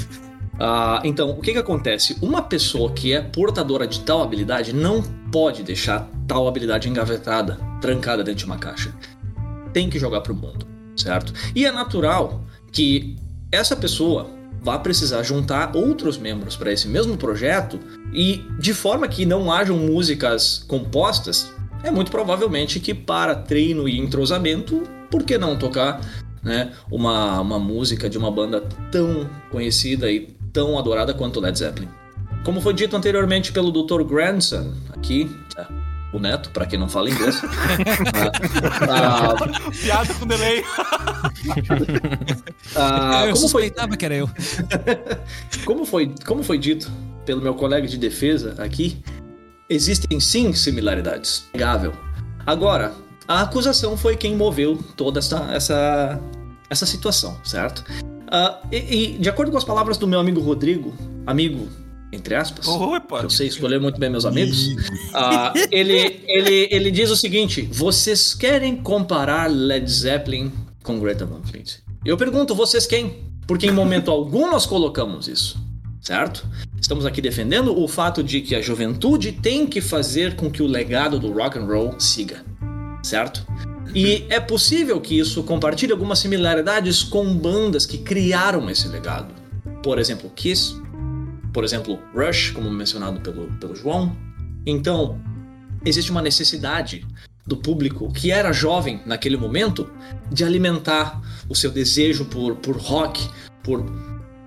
Ah, 0.61 1.00
então, 1.05 1.31
o 1.31 1.41
que 1.41 1.52
que 1.52 1.59
acontece? 1.59 2.17
Uma 2.21 2.43
pessoa 2.43 2.93
que 2.93 3.12
é 3.12 3.21
portadora 3.21 3.87
de 3.87 4.00
tal 4.00 4.23
habilidade 4.23 4.73
não 4.73 5.02
pode 5.33 5.62
deixar 5.62 6.09
tal 6.29 6.47
habilidade 6.47 6.88
engavetada, 6.88 7.59
trancada 7.81 8.23
dentro 8.23 8.41
de 8.41 8.45
uma 8.47 8.59
caixa. 8.59 8.93
Tem 9.73 9.88
que 9.88 9.99
jogar 9.99 10.21
pro 10.21 10.35
mundo, 10.35 10.67
certo? 10.97 11.33
E 11.55 11.64
é 11.64 11.73
natural 11.73 12.45
que 12.71 13.17
essa 13.50 13.75
pessoa 13.75 14.29
vá 14.62 14.79
precisar 14.79 15.23
juntar 15.25 15.75
outros 15.75 16.17
membros 16.19 16.55
para 16.55 16.71
esse 16.73 16.87
mesmo 16.87 17.17
projeto 17.17 17.81
e 18.12 18.45
de 18.61 18.73
forma 18.73 19.09
que 19.09 19.26
não 19.26 19.50
hajam 19.50 19.76
músicas 19.76 20.64
compostas, 20.69 21.52
é 21.82 21.90
muito 21.90 22.10
provavelmente 22.10 22.80
que 22.80 22.94
para 22.94 23.34
treino 23.34 23.88
e 23.88 23.98
entrosamento, 23.98 24.82
por 25.10 25.22
que 25.22 25.36
não 25.36 25.56
tocar 25.56 26.00
né, 26.42 26.72
uma, 26.90 27.40
uma 27.40 27.58
música 27.58 28.08
de 28.08 28.18
uma 28.18 28.30
banda 28.30 28.60
tão 28.90 29.28
conhecida 29.50 30.10
e 30.10 30.34
tão 30.52 30.78
adorada 30.78 31.14
quanto 31.14 31.40
Led 31.40 31.58
Zeppelin. 31.58 31.88
Como 32.44 32.60
foi 32.60 32.74
dito 32.74 32.96
anteriormente 32.96 33.52
pelo 33.52 33.70
Dr. 33.70 34.02
Grandson, 34.02 34.74
aqui, 34.92 35.30
é, 35.56 35.64
o 36.12 36.18
neto, 36.18 36.50
para 36.50 36.66
quem 36.66 36.78
não 36.78 36.88
fala 36.88 37.08
inglês. 37.08 37.40
ah, 38.90 39.34
Piada 39.80 40.12
com 40.14 40.26
delay. 40.26 40.64
ah, 42.74 43.26
eu 43.26 43.34
como, 43.34 43.48
foi, 43.48 43.66
suspeitava 43.66 43.96
que 43.96 44.04
era 44.04 44.16
eu. 44.16 44.28
como, 45.64 45.86
foi, 45.86 46.12
como 46.26 46.42
foi 46.42 46.58
dito 46.58 46.90
pelo 47.24 47.40
meu 47.40 47.54
colega 47.54 47.86
de 47.86 47.96
defesa 47.96 48.56
aqui, 48.58 49.00
existem 49.73 50.21
sim 50.21 50.52
similaridades. 50.52 51.45
Negável. 51.52 51.93
Agora, 52.47 52.95
a 53.26 53.43
acusação 53.43 53.97
foi 53.97 54.17
quem 54.17 54.37
moveu 54.37 54.79
toda 54.97 55.19
essa, 55.19 55.49
essa, 55.52 56.21
essa 56.69 56.87
situação, 56.87 57.38
certo? 57.45 57.85
Ah, 58.31 58.61
e, 58.71 58.76
e, 58.76 59.19
de 59.19 59.29
acordo 59.29 59.52
com 59.52 59.59
as 59.59 59.64
palavras 59.64 59.99
do 59.99 60.07
meu 60.07 60.19
amigo 60.19 60.41
Rodrigo, 60.41 60.95
amigo, 61.26 61.69
entre 62.12 62.35
aspas, 62.35 62.67
pô. 62.67 63.19
eu 63.19 63.31
sei 63.31 63.49
escolher 63.49 63.81
muito 63.81 63.99
bem 64.00 64.11
meus 64.11 64.25
amigos, 64.25 64.75
ah, 65.14 65.52
ele, 65.71 66.23
ele, 66.26 66.69
ele 66.71 66.91
diz 66.91 67.11
o 67.11 67.17
seguinte: 67.17 67.62
vocês 67.71 68.35
querem 68.35 68.76
comparar 68.76 69.50
Led 69.50 69.91
Zeppelin 69.91 70.52
com 70.83 70.99
Greta 70.99 71.25
Van 71.25 71.43
Fleet? 71.43 71.81
Eu 72.05 72.17
pergunto, 72.17 72.55
vocês 72.55 72.87
quem? 72.87 73.23
Porque 73.47 73.67
em 73.67 73.73
momento 73.73 74.11
algum 74.11 74.50
nós 74.50 74.67
colocamos 74.67 75.29
isso, 75.29 75.59
certo? 76.00 76.47
Estamos 76.82 77.06
aqui 77.06 77.22
defendendo 77.22 77.80
o 77.80 77.86
fato 77.86 78.24
de 78.24 78.40
que 78.40 78.56
a 78.56 78.60
juventude 78.60 79.30
tem 79.30 79.68
que 79.68 79.80
fazer 79.80 80.34
com 80.34 80.50
que 80.50 80.60
o 80.60 80.66
legado 80.66 81.16
do 81.16 81.32
rock 81.32 81.56
and 81.56 81.64
roll 81.64 81.94
siga, 81.98 82.44
certo? 83.04 83.46
E 83.94 84.26
é 84.28 84.40
possível 84.40 85.00
que 85.00 85.16
isso 85.16 85.44
compartilhe 85.44 85.92
algumas 85.92 86.18
similaridades 86.18 87.04
com 87.04 87.32
bandas 87.36 87.86
que 87.86 87.98
criaram 87.98 88.68
esse 88.68 88.88
legado. 88.88 89.32
Por 89.80 89.96
exemplo, 89.96 90.28
Kiss, 90.34 90.74
por 91.52 91.62
exemplo, 91.62 92.00
Rush, 92.16 92.50
como 92.50 92.68
mencionado 92.68 93.20
pelo, 93.20 93.46
pelo 93.58 93.76
João. 93.76 94.16
Então, 94.66 95.20
existe 95.84 96.10
uma 96.10 96.20
necessidade 96.20 97.06
do 97.46 97.56
público 97.56 98.12
que 98.12 98.32
era 98.32 98.52
jovem 98.52 99.00
naquele 99.06 99.36
momento 99.36 99.88
de 100.32 100.42
alimentar 100.44 101.22
o 101.48 101.54
seu 101.54 101.70
desejo 101.70 102.24
por, 102.24 102.56
por 102.56 102.76
rock, 102.76 103.28
por, 103.62 103.84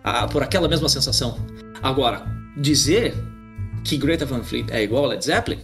a, 0.04 0.28
por 0.28 0.44
aquela 0.44 0.68
mesma 0.68 0.90
sensação. 0.90 1.40
Agora, 1.86 2.26
dizer 2.58 3.14
que 3.84 3.96
Greta 3.96 4.26
Van 4.26 4.42
Fleet 4.44 4.72
é 4.72 4.82
igual 4.82 5.06
a 5.06 5.10
Led 5.10 5.24
Zeppelin, 5.24 5.60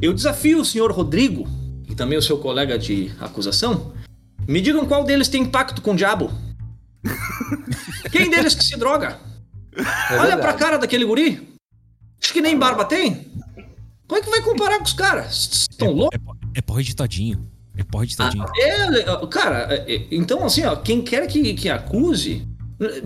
eu 0.00 0.14
desafio 0.14 0.58
o 0.58 0.64
senhor 0.64 0.90
Rodrigo 0.90 1.46
e 1.86 1.94
também 1.94 2.16
o 2.16 2.22
seu 2.22 2.38
colega 2.38 2.78
de 2.78 3.12
acusação, 3.20 3.92
me 4.48 4.62
digam 4.62 4.86
qual 4.86 5.04
deles 5.04 5.28
tem 5.28 5.44
pacto 5.44 5.82
com 5.82 5.92
o 5.92 5.96
diabo. 5.96 6.30
Quem 8.10 8.30
deles 8.30 8.54
que 8.54 8.64
se 8.64 8.74
droga? 8.78 9.18
É 9.76 10.14
Olha 10.14 10.20
verdade. 10.36 10.40
pra 10.40 10.52
cara 10.54 10.78
daquele 10.78 11.04
guri. 11.04 11.46
Acho 12.22 12.32
que 12.32 12.40
nem 12.40 12.58
barba 12.58 12.86
tem. 12.86 13.26
Como 14.08 14.18
é 14.18 14.24
que 14.24 14.30
vai 14.30 14.40
comparar 14.40 14.78
com 14.78 14.84
os 14.84 14.94
caras? 14.94 15.66
Estão 15.70 15.92
loucos? 15.92 16.18
É, 16.18 16.18
pó- 16.18 16.36
é 16.54 16.60
porra 16.62 16.82
de 16.82 16.96
todinho. 16.96 17.46
É 17.76 17.84
porra 17.84 18.06
de 18.06 18.16
todinho. 18.16 18.46
É, 18.56 19.26
cara, 19.26 19.66
é, 19.74 19.94
é, 19.94 20.06
então 20.10 20.42
assim, 20.42 20.64
ó, 20.64 20.74
quem 20.76 21.02
quer 21.02 21.26
que, 21.26 21.52
que 21.52 21.68
acuse, 21.68 22.48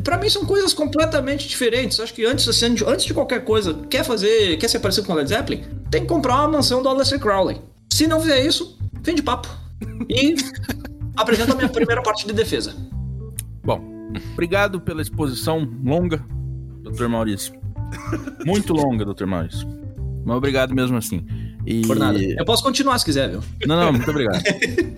pra 0.03 0.19
mim 0.19 0.29
são 0.29 0.45
coisas 0.45 0.73
completamente 0.73 1.49
diferentes. 1.49 1.99
Acho 1.99 2.15
que 2.15 2.25
antes, 2.25 2.49
assim, 2.49 2.77
antes 2.87 3.05
de 3.05 3.15
qualquer 3.15 3.45
coisa, 3.45 3.75
quer 3.91 4.05
fazer, 4.05 4.57
quer 4.57 4.69
ser 4.69 4.79
parecido 4.79 5.07
com 5.07 5.13
o 5.13 5.17
Led 5.17 5.29
Zeppelin, 5.29 5.65
tem 5.91 6.03
que 6.03 6.07
comprar 6.07 6.37
uma 6.41 6.49
mansão 6.49 6.83
do 6.83 6.89
Aleister 6.89 7.19
Crowley. 7.19 7.61
Se 7.93 8.07
não 8.07 8.21
fizer 8.21 8.45
isso, 8.45 8.79
vem 9.03 9.15
de 9.15 9.23
papo. 9.23 9.49
E 10.09 10.35
apresenta 11.17 11.53
a 11.53 11.57
minha 11.57 11.69
primeira 11.69 12.03
parte 12.03 12.27
de 12.27 12.33
defesa. 12.33 12.75
Bom, 13.65 13.81
obrigado 14.33 14.81
pela 14.81 15.03
exposição 15.03 15.69
longa, 15.83 16.25
Dr. 16.83 17.09
Maurício. 17.09 17.55
Muito 18.45 18.73
longa, 18.73 19.05
Dr. 19.05 19.27
Maurício. 19.27 19.67
Mas 20.25 20.37
obrigado 20.37 20.75
mesmo 20.75 20.97
assim. 20.97 21.27
E... 21.67 21.83
Por 21.87 21.97
nada. 21.97 22.19
Eu 22.19 22.45
posso 22.45 22.63
continuar 22.63 22.99
se 22.99 23.05
quiser, 23.05 23.31
viu? 23.31 23.41
Não, 23.67 23.77
não, 23.77 23.93
muito 23.93 24.11
obrigado. 24.11 24.43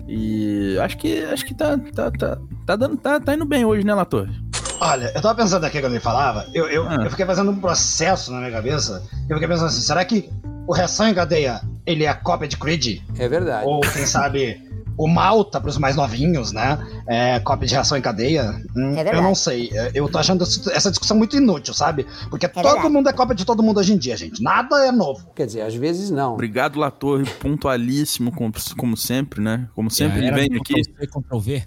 E 0.07 0.77
acho 0.79 0.97
que 0.97 1.19
acho 1.23 1.45
que 1.45 1.53
tá 1.53 1.77
tá 1.77 2.11
tá 2.11 2.37
tá 2.65 2.75
dando 2.75 2.97
tá, 2.97 3.19
tá 3.19 3.33
indo 3.33 3.45
bem 3.45 3.65
hoje, 3.65 3.85
né, 3.85 3.93
Latorre? 3.93 4.31
Olha, 4.79 5.11
eu 5.15 5.21
tava 5.21 5.35
pensando 5.35 5.63
aqui 5.65 5.79
quando 5.81 5.93
ele 5.93 5.99
falava, 6.01 6.45
eu, 6.53 6.67
eu, 6.67 6.87
Ah. 6.87 6.97
eu 7.03 7.09
fiquei 7.09 7.25
fazendo 7.25 7.51
um 7.51 7.59
processo 7.59 8.31
na 8.31 8.39
minha 8.39 8.51
cabeça. 8.51 9.03
Eu 9.29 9.35
fiquei 9.35 9.47
pensando 9.47 9.67
assim, 9.67 9.81
será 9.81 10.05
que 10.05 10.29
o 10.67 10.73
Reação 10.73 11.07
em 11.07 11.13
Cadeia, 11.13 11.61
ele 11.85 12.03
é 12.03 12.07
a 12.09 12.13
cópia 12.13 12.47
de 12.47 12.57
Creed? 12.57 12.99
É 13.17 13.27
verdade. 13.27 13.65
Ou, 13.67 13.81
quem 13.81 14.05
sabe, 14.05 14.61
o 14.95 15.07
Malta 15.07 15.59
pros 15.59 15.77
mais 15.79 15.95
novinhos, 15.95 16.51
né? 16.51 16.77
É 17.07 17.39
cópia 17.39 17.67
de 17.67 17.73
Reação 17.73 17.97
em 17.97 18.01
Cadeia? 18.01 18.51
Hum, 18.75 18.95
É 18.95 19.15
eu 19.15 19.21
não 19.21 19.33
sei. 19.33 19.69
É, 19.73 19.91
Eu 19.95 20.07
tô 20.09 20.19
achando 20.19 20.43
essa 20.43 20.89
discussão 20.91 21.17
muito 21.17 21.35
inútil, 21.35 21.73
sabe? 21.73 22.05
Porque 22.29 22.47
todo 22.47 22.63
verdade. 22.63 22.89
mundo 22.89 23.09
é 23.09 23.13
cópia 23.13 23.33
de 23.35 23.45
todo 23.45 23.63
mundo 23.63 23.79
hoje 23.79 23.93
em 23.93 23.97
dia, 23.97 24.15
gente. 24.15 24.43
Nada 24.43 24.85
é 24.85 24.91
novo. 24.91 25.27
Quer 25.35 25.47
dizer, 25.47 25.61
às 25.61 25.73
vezes 25.73 26.11
não. 26.11 26.33
Obrigado, 26.33 26.77
Latorre, 26.77 27.25
pontualíssimo 27.39 28.31
como, 28.31 28.51
como 28.77 28.95
sempre, 28.97 29.41
né? 29.41 29.67
Como 29.73 29.89
sempre 29.89 30.19
ele 30.19 30.27
Era 30.27 30.35
vem 30.35 30.49
Ctrl 30.49 30.61
aqui. 30.61 30.83
C, 30.83 31.07
Ctrl 31.07 31.39
V. 31.39 31.63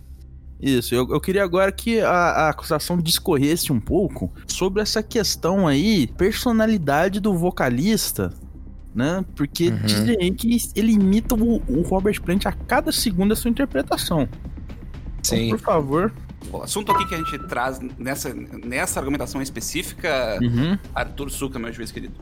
Isso, 0.62 0.94
eu, 0.94 1.08
eu 1.10 1.20
queria 1.20 1.42
agora 1.42 1.72
que 1.72 2.00
a, 2.00 2.10
a 2.10 2.48
acusação 2.50 2.98
discorresse 2.98 3.72
um 3.72 3.80
pouco 3.80 4.30
sobre 4.46 4.82
essa 4.82 5.02
questão 5.02 5.66
aí, 5.66 6.06
personalidade 6.06 7.18
do 7.20 7.34
vocalista, 7.34 8.32
né? 8.94 9.24
Porque 9.34 9.68
Uhum. 9.70 9.78
dizem 9.86 10.34
que 10.34 10.58
ele 10.76 10.92
imita 10.92 11.34
o, 11.34 11.62
o 11.66 11.82
Robert 11.82 12.20
Plant 12.20 12.44
a 12.46 12.52
cada 12.52 12.92
segundo 12.92 13.30
da 13.30 13.36
sua 13.36 13.50
interpretação. 13.50 14.22
Então, 14.22 15.38
Sim. 15.38 15.50
por 15.50 15.58
favor. 15.60 16.12
O 16.50 16.62
assunto 16.62 16.90
aqui 16.92 17.06
que 17.06 17.14
a 17.14 17.18
gente 17.18 17.38
traz 17.46 17.78
nessa, 17.98 18.34
nessa 18.34 18.98
argumentação 18.98 19.40
específica, 19.42 20.38
Uhum. 20.42 20.76
Arthur 20.94 21.30
Suca, 21.30 21.58
meu 21.58 21.72
juiz 21.72 21.92
querido, 21.92 22.14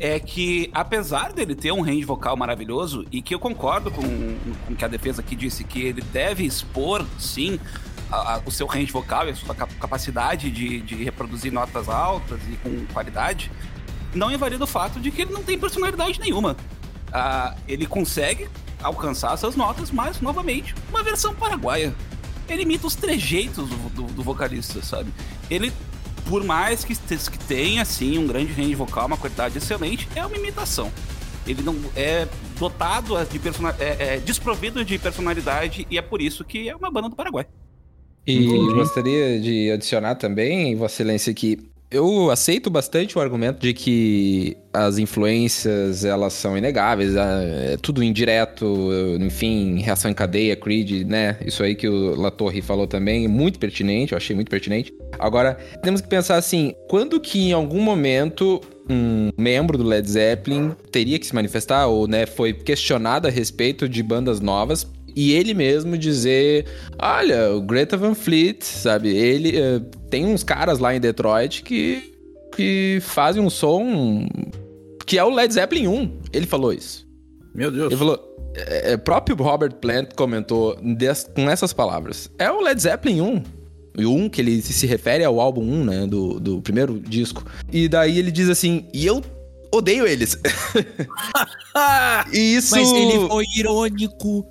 é 0.00 0.18
que 0.18 0.70
apesar 0.72 1.30
dele 1.32 1.54
ter 1.54 1.70
um 1.72 1.82
range 1.82 2.04
vocal 2.04 2.36
maravilhoso, 2.36 3.04
e 3.12 3.20
que 3.20 3.34
eu 3.34 3.38
concordo 3.38 3.90
com, 3.90 4.02
o 4.70 4.74
que 4.74 4.84
a 4.84 4.88
defesa 4.88 5.20
aqui 5.20 5.36
disse, 5.36 5.62
que 5.62 5.80
ele 5.82 6.00
deve 6.00 6.42
expor, 6.44 7.04
sim, 7.18 7.60
a- 8.10 8.36
a- 8.36 8.42
o 8.46 8.50
seu 8.50 8.66
range 8.66 8.90
vocal 8.90 9.28
e 9.28 9.30
a 9.30 9.34
sua 9.36 9.54
cap- 9.54 9.74
capacidade 9.74 10.50
de, 10.50 10.80
de 10.80 10.94
reproduzir 11.04 11.52
notas 11.52 11.88
altas 11.88 12.40
e 12.50 12.56
com 12.56 12.86
qualidade, 12.94 13.52
não 14.14 14.32
invalida 14.32 14.64
o 14.64 14.66
fato 14.66 14.98
de 14.98 15.10
que 15.10 15.22
ele 15.22 15.32
não 15.32 15.42
tem 15.44 15.58
personalidade 15.58 16.18
nenhuma. 16.18 16.56
ah, 17.12 17.54
ele 17.68 17.86
consegue 17.86 18.48
alcançar 18.82 19.34
essas 19.34 19.54
notas, 19.56 19.90
mas, 19.90 20.20
novamente, 20.20 20.74
uma 20.88 21.02
versão 21.02 21.34
paraguaia. 21.34 21.92
Ele 22.48 22.62
imita 22.62 22.86
os 22.86 22.94
trejeitos 22.94 23.68
do, 23.68 23.76
do, 23.90 24.02
do 24.04 24.22
vocalista, 24.22 24.80
sabe? 24.82 25.12
Ele, 25.50 25.72
por 26.28 26.44
mais 26.44 26.84
que, 26.84 26.94
que 26.94 27.38
tenha, 27.46 27.82
assim, 27.82 28.18
um 28.18 28.26
grande 28.26 28.52
range 28.52 28.74
vocal, 28.74 29.06
uma 29.06 29.16
qualidade 29.16 29.58
excelente, 29.58 30.08
é 30.14 30.24
uma 30.24 30.36
imitação. 30.36 30.92
Ele 31.46 31.62
não 31.62 31.76
é 31.96 32.28
dotado 32.58 33.14
de 33.24 33.38
personalidade, 33.38 34.02
é, 34.02 34.14
é 34.14 34.16
desprovido 34.18 34.84
de 34.84 34.98
personalidade 34.98 35.86
e 35.90 35.98
é 35.98 36.02
por 36.02 36.20
isso 36.20 36.44
que 36.44 36.68
é 36.68 36.76
uma 36.76 36.90
banda 36.90 37.08
do 37.08 37.16
Paraguai. 37.16 37.46
E 38.26 38.46
gostaria 38.74 39.40
de 39.40 39.70
adicionar 39.70 40.14
também, 40.14 40.76
Vossa 40.76 40.96
Excelência, 40.96 41.32
que 41.32 41.58
eu 41.90 42.30
aceito 42.30 42.70
bastante 42.70 43.18
o 43.18 43.20
argumento 43.20 43.58
de 43.58 43.74
que 43.74 44.56
as 44.72 44.98
influências 44.98 46.04
elas 46.04 46.32
são 46.32 46.56
inegáveis, 46.56 47.16
é 47.16 47.76
tudo 47.82 48.02
indireto, 48.02 48.88
enfim, 49.20 49.80
reação 49.80 50.10
em 50.10 50.14
cadeia, 50.14 50.54
Creed, 50.54 51.04
né? 51.06 51.36
Isso 51.44 51.62
aí 51.64 51.74
que 51.74 51.88
o 51.88 52.14
Latorre 52.14 52.62
falou 52.62 52.86
também, 52.86 53.26
muito 53.26 53.58
pertinente, 53.58 54.12
eu 54.12 54.16
achei 54.16 54.36
muito 54.36 54.48
pertinente. 54.48 54.94
Agora, 55.18 55.58
temos 55.82 56.00
que 56.00 56.08
pensar 56.08 56.36
assim, 56.36 56.72
quando 56.88 57.18
que 57.18 57.48
em 57.48 57.52
algum 57.52 57.80
momento 57.80 58.60
um 58.88 59.30
membro 59.36 59.78
do 59.78 59.84
Led 59.84 60.08
Zeppelin 60.08 60.72
teria 60.90 61.18
que 61.18 61.26
se 61.26 61.34
manifestar 61.34 61.86
ou, 61.86 62.08
né, 62.08 62.26
foi 62.26 62.52
questionado 62.52 63.28
a 63.28 63.30
respeito 63.30 63.88
de 63.88 64.02
bandas 64.02 64.40
novas 64.40 64.84
e 65.14 65.32
ele 65.32 65.54
mesmo 65.54 65.96
dizer: 65.96 66.66
Olha, 66.98 67.52
o 67.54 67.60
Greta 67.60 67.96
Van 67.96 68.14
Fleet, 68.14 68.62
sabe? 68.62 69.08
Ele 69.08 69.58
uh, 69.60 69.80
tem 70.08 70.26
uns 70.26 70.42
caras 70.42 70.78
lá 70.78 70.94
em 70.94 71.00
Detroit 71.00 71.62
que, 71.62 72.14
que 72.54 72.98
fazem 73.00 73.42
um 73.42 73.50
som 73.50 74.26
que 75.10 75.18
é 75.18 75.24
o 75.24 75.30
Led 75.30 75.52
Zeppelin 75.52 75.88
1. 75.88 76.12
Ele 76.32 76.46
falou 76.46 76.72
isso. 76.72 77.04
Meu 77.52 77.70
Deus. 77.70 77.88
Ele 77.88 77.96
falou. 77.96 78.30
É, 78.54 78.92
é, 78.92 78.96
próprio 78.96 79.36
Robert 79.36 79.74
Plant 79.74 80.14
comentou 80.14 80.76
des, 80.80 81.28
com 81.34 81.50
essas 81.50 81.72
palavras. 81.72 82.30
É 82.38 82.50
o 82.50 82.60
Led 82.60 82.80
Zeppelin 82.80 83.20
1. 83.20 83.42
E 83.98 84.06
o 84.06 84.14
1, 84.14 84.28
que 84.28 84.40
ele 84.40 84.62
se 84.62 84.86
refere 84.86 85.24
ao 85.24 85.40
álbum 85.40 85.62
1, 85.62 85.84
né? 85.84 86.06
Do, 86.06 86.38
do 86.38 86.62
primeiro 86.62 87.00
disco. 87.00 87.44
E 87.72 87.88
daí 87.88 88.20
ele 88.20 88.30
diz 88.30 88.48
assim: 88.48 88.86
E 88.94 89.04
eu 89.04 89.20
odeio 89.72 90.06
eles. 90.06 90.38
e 92.32 92.56
isso. 92.56 92.76
Mas 92.76 92.92
ele 92.92 93.26
foi 93.26 93.44
irônico. 93.56 94.46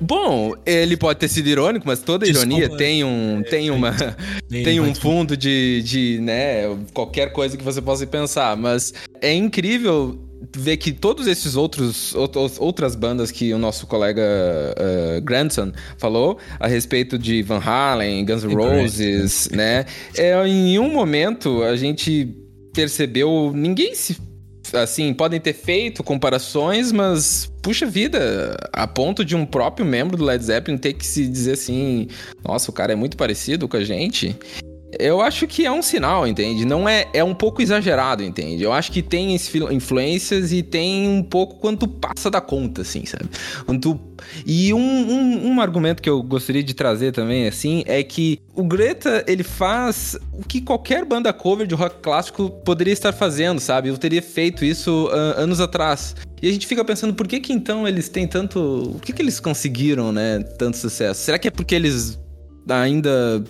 Bom, 0.00 0.54
ele 0.64 0.96
pode 0.96 1.18
ter 1.18 1.28
sido 1.28 1.48
irônico, 1.48 1.86
mas 1.86 2.00
toda 2.00 2.26
Desculpa. 2.26 2.52
ironia 2.52 2.76
tem 2.76 3.04
um, 3.04 3.40
é, 3.40 3.48
tem 3.48 3.70
uma, 3.70 3.94
tem 4.48 4.80
um 4.80 4.94
fundo 4.94 5.36
de, 5.36 5.82
de, 5.82 6.18
né, 6.20 6.76
qualquer 6.92 7.32
coisa 7.32 7.56
que 7.56 7.64
você 7.64 7.80
possa 7.80 8.06
pensar. 8.06 8.56
Mas 8.56 8.92
é 9.20 9.32
incrível 9.32 10.18
ver 10.56 10.76
que 10.76 10.92
todos 10.92 11.26
esses 11.26 11.56
outros 11.56 12.14
outras 12.14 12.94
bandas 12.94 13.30
que 13.30 13.52
o 13.52 13.58
nosso 13.58 13.86
colega 13.86 14.22
uh, 14.22 15.20
Grandson 15.22 15.72
falou 15.96 16.38
a 16.60 16.66
respeito 16.66 17.18
de 17.18 17.42
Van 17.42 17.60
Halen, 17.60 18.24
Guns 18.24 18.44
N' 18.44 18.54
Roses, 18.54 19.48
né? 19.50 19.86
É, 20.16 20.34
em 20.46 20.64
nenhum 20.64 20.92
momento 20.92 21.62
a 21.62 21.76
gente 21.76 22.28
percebeu 22.74 23.52
ninguém 23.54 23.94
se 23.94 24.16
assim, 24.74 25.12
podem 25.14 25.40
ter 25.40 25.52
feito 25.52 26.02
comparações, 26.02 26.92
mas 26.92 27.50
puxa 27.62 27.86
vida, 27.86 28.56
a 28.72 28.86
ponto 28.86 29.24
de 29.24 29.34
um 29.34 29.46
próprio 29.46 29.86
membro 29.86 30.16
do 30.16 30.24
Led 30.24 30.44
Zeppelin 30.44 30.78
ter 30.78 30.94
que 30.94 31.06
se 31.06 31.26
dizer 31.26 31.52
assim, 31.52 32.08
nossa, 32.44 32.70
o 32.70 32.74
cara 32.74 32.92
é 32.92 32.96
muito 32.96 33.16
parecido 33.16 33.68
com 33.68 33.76
a 33.76 33.84
gente. 33.84 34.36
Eu 34.98 35.20
acho 35.20 35.46
que 35.46 35.64
é 35.64 35.70
um 35.70 35.82
sinal, 35.82 36.26
entende? 36.26 36.64
Não 36.64 36.88
é, 36.88 37.08
é 37.12 37.22
um 37.22 37.34
pouco 37.34 37.62
exagerado, 37.62 38.22
entende? 38.22 38.62
Eu 38.62 38.72
acho 38.72 38.90
que 38.90 39.02
tem 39.02 39.36
influências 39.70 40.52
e 40.52 40.62
tem 40.62 41.08
um 41.08 41.22
pouco 41.22 41.56
quanto 41.56 41.86
passa 41.86 42.30
da 42.30 42.40
conta, 42.40 42.82
assim, 42.82 43.04
sabe? 43.06 43.28
Quanto... 43.64 44.00
E 44.46 44.72
um, 44.72 44.78
um, 44.78 45.46
um, 45.48 45.60
argumento 45.60 46.02
que 46.02 46.08
eu 46.08 46.22
gostaria 46.22 46.62
de 46.62 46.72
trazer 46.72 47.12
também, 47.12 47.46
assim, 47.46 47.82
é 47.86 48.02
que 48.02 48.40
o 48.54 48.64
Greta, 48.64 49.24
ele 49.26 49.42
faz 49.42 50.16
o 50.32 50.42
que 50.46 50.60
qualquer 50.60 51.04
banda 51.04 51.32
cover 51.32 51.66
de 51.66 51.74
rock 51.74 51.96
clássico 52.00 52.48
poderia 52.64 52.92
estar 52.92 53.12
fazendo, 53.12 53.60
sabe? 53.60 53.88
Eu 53.88 53.98
teria 53.98 54.22
feito 54.22 54.64
isso 54.64 55.08
uh, 55.08 55.40
anos 55.40 55.60
atrás. 55.60 56.16
E 56.40 56.48
a 56.48 56.52
gente 56.52 56.66
fica 56.66 56.84
pensando, 56.84 57.14
por 57.14 57.26
que 57.26 57.40
que 57.40 57.52
então 57.52 57.86
eles 57.86 58.08
têm 58.08 58.26
tanto... 58.26 58.90
Por 58.92 59.02
que 59.02 59.12
que 59.12 59.22
eles 59.22 59.40
conseguiram, 59.40 60.12
né, 60.12 60.40
tanto 60.58 60.76
sucesso? 60.76 61.20
Será 61.20 61.38
que 61.38 61.48
é 61.48 61.50
porque 61.50 61.74
eles 61.74 62.18
ainda 62.68 63.44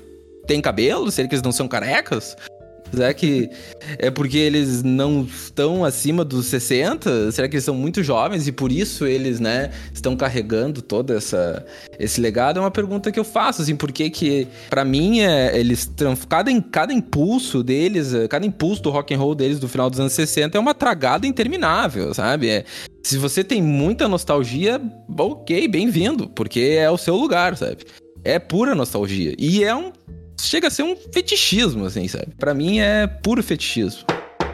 têm 0.46 0.60
cabelo? 0.60 1.10
Será 1.10 1.28
que 1.28 1.34
eles 1.34 1.42
não 1.42 1.52
são 1.52 1.68
carecas? 1.68 2.36
Será 2.94 3.12
que 3.12 3.50
é 3.98 4.10
porque 4.10 4.38
eles 4.38 4.82
não 4.82 5.24
estão 5.24 5.84
acima 5.84 6.24
dos 6.24 6.46
60? 6.46 7.32
Será 7.32 7.48
que 7.48 7.56
eles 7.56 7.64
são 7.64 7.74
muito 7.74 8.02
jovens 8.02 8.46
e 8.46 8.52
por 8.52 8.70
isso 8.70 9.04
eles, 9.04 9.40
né, 9.40 9.72
estão 9.92 10.16
carregando 10.16 10.80
todo 10.80 11.12
essa, 11.12 11.64
esse 11.98 12.20
legado? 12.20 12.58
É 12.58 12.60
uma 12.60 12.70
pergunta 12.70 13.10
que 13.10 13.18
eu 13.18 13.24
faço, 13.24 13.62
assim, 13.62 13.74
porque 13.74 14.08
que, 14.10 14.46
para 14.70 14.84
mim, 14.84 15.20
é, 15.20 15.58
eles, 15.58 15.90
cada, 16.28 16.50
cada 16.62 16.92
impulso 16.92 17.62
deles, 17.62 18.14
é, 18.14 18.28
cada 18.28 18.46
impulso 18.46 18.82
do 18.82 18.90
rock 18.90 19.12
and 19.12 19.18
roll 19.18 19.34
deles 19.34 19.58
do 19.58 19.68
final 19.68 19.90
dos 19.90 19.98
anos 19.98 20.12
60 20.12 20.56
é 20.56 20.60
uma 20.60 20.74
tragada 20.74 21.26
interminável, 21.26 22.14
sabe? 22.14 22.48
É, 22.48 22.64
se 23.02 23.18
você 23.18 23.42
tem 23.42 23.60
muita 23.60 24.06
nostalgia, 24.08 24.80
ok, 25.18 25.66
bem-vindo, 25.66 26.28
porque 26.28 26.76
é 26.78 26.88
o 26.88 26.96
seu 26.96 27.16
lugar, 27.16 27.56
sabe? 27.56 27.78
É 28.22 28.38
pura 28.38 28.74
nostalgia. 28.74 29.34
E 29.38 29.62
é 29.62 29.74
um 29.74 29.92
chega 30.40 30.68
a 30.68 30.70
ser 30.70 30.82
um 30.82 30.96
fetichismo, 30.96 31.84
assim, 31.86 32.06
sabe? 32.08 32.34
Para 32.38 32.54
mim 32.54 32.78
é 32.78 33.06
puro 33.06 33.42
fetichismo. 33.42 34.04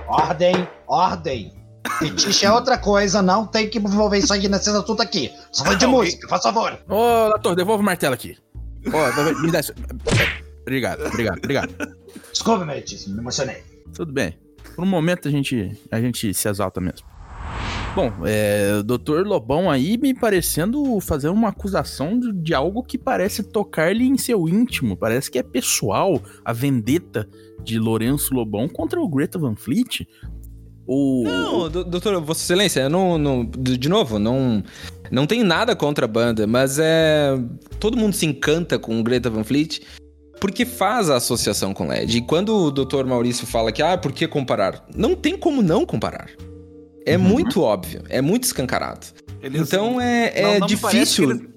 Ordem, 0.08 0.68
ordem. 0.86 1.52
Fetiche 1.98 2.46
é 2.46 2.52
outra 2.52 2.78
coisa, 2.78 3.22
não 3.22 3.46
tem 3.46 3.68
que 3.68 3.78
envolver 3.78 4.18
isso 4.18 4.32
aí 4.32 4.48
nesse 4.48 4.70
assunto 4.70 5.00
aqui. 5.00 5.30
Só 5.52 5.64
foi 5.64 5.76
de 5.76 5.86
música, 5.86 6.28
faz 6.28 6.42
favor. 6.42 6.78
Ô, 6.88 7.28
Lator, 7.28 7.54
devolve 7.54 7.82
o 7.82 7.86
martelo 7.86 8.14
aqui. 8.14 8.36
Ô, 8.86 9.40
me 9.42 9.50
dá 9.50 9.60
isso. 9.60 9.72
Obrigado, 10.62 11.06
obrigado, 11.06 11.38
obrigado. 11.38 11.96
Desculpa, 12.32 12.64
meritíssimo, 12.64 13.14
me 13.14 13.20
emocionei. 13.20 13.62
Tudo 13.94 14.12
bem. 14.12 14.38
Por 14.74 14.84
um 14.84 14.86
momento 14.86 15.28
a 15.28 15.30
gente, 15.30 15.76
a 15.90 16.00
gente 16.00 16.32
se 16.32 16.48
exalta 16.48 16.80
mesmo. 16.80 17.09
Bom, 17.94 18.12
é, 18.24 18.78
o 18.78 18.82
Dr. 18.84 19.26
Lobão 19.26 19.68
aí 19.68 19.98
me 19.98 20.14
parecendo 20.14 21.00
fazer 21.00 21.28
uma 21.28 21.48
acusação 21.48 22.18
de, 22.18 22.32
de 22.32 22.54
algo 22.54 22.84
que 22.84 22.96
parece 22.96 23.42
tocar-lhe 23.42 24.06
em 24.06 24.16
seu 24.16 24.48
íntimo. 24.48 24.96
Parece 24.96 25.28
que 25.28 25.38
é 25.38 25.42
pessoal 25.42 26.22
a 26.44 26.52
vendetta 26.52 27.28
de 27.64 27.78
Lourenço 27.80 28.32
Lobão 28.32 28.68
contra 28.68 29.00
o 29.00 29.08
Greta 29.08 29.38
Van 29.38 29.56
Fleet. 29.56 30.06
Não, 30.88 31.68
doutor, 31.68 32.20
Vossa 32.20 32.42
Excelência, 32.42 32.88
não, 32.88 33.16
não, 33.16 33.44
de 33.44 33.88
novo, 33.88 34.18
não, 34.18 34.62
não 35.10 35.26
tem 35.26 35.44
nada 35.44 35.76
contra 35.76 36.04
a 36.04 36.08
banda, 36.08 36.46
mas 36.46 36.78
é. 36.80 37.38
Todo 37.78 37.96
mundo 37.96 38.12
se 38.12 38.26
encanta 38.26 38.78
com 38.78 38.98
o 38.98 39.02
Greta 39.02 39.30
Van 39.30 39.44
Fleet 39.44 39.80
porque 40.40 40.64
faz 40.64 41.10
a 41.10 41.16
associação 41.16 41.74
com 41.74 41.86
LED. 41.86 42.18
E 42.18 42.20
quando 42.22 42.56
o 42.56 42.70
Dr. 42.70 43.04
Maurício 43.04 43.46
fala 43.46 43.70
que, 43.70 43.82
ah, 43.82 43.98
por 43.98 44.10
que 44.10 44.26
comparar? 44.26 44.86
Não 44.94 45.14
tem 45.14 45.36
como 45.36 45.60
não 45.62 45.84
comparar. 45.84 46.30
É 47.06 47.16
uhum. 47.16 47.22
muito 47.22 47.62
óbvio, 47.62 48.02
é 48.08 48.20
muito 48.20 48.44
escancarado. 48.44 49.06
Eles, 49.42 49.60
então 49.60 50.00
é, 50.00 50.32
é 50.34 50.42
não, 50.42 50.58
não 50.60 50.66
difícil. 50.66 51.50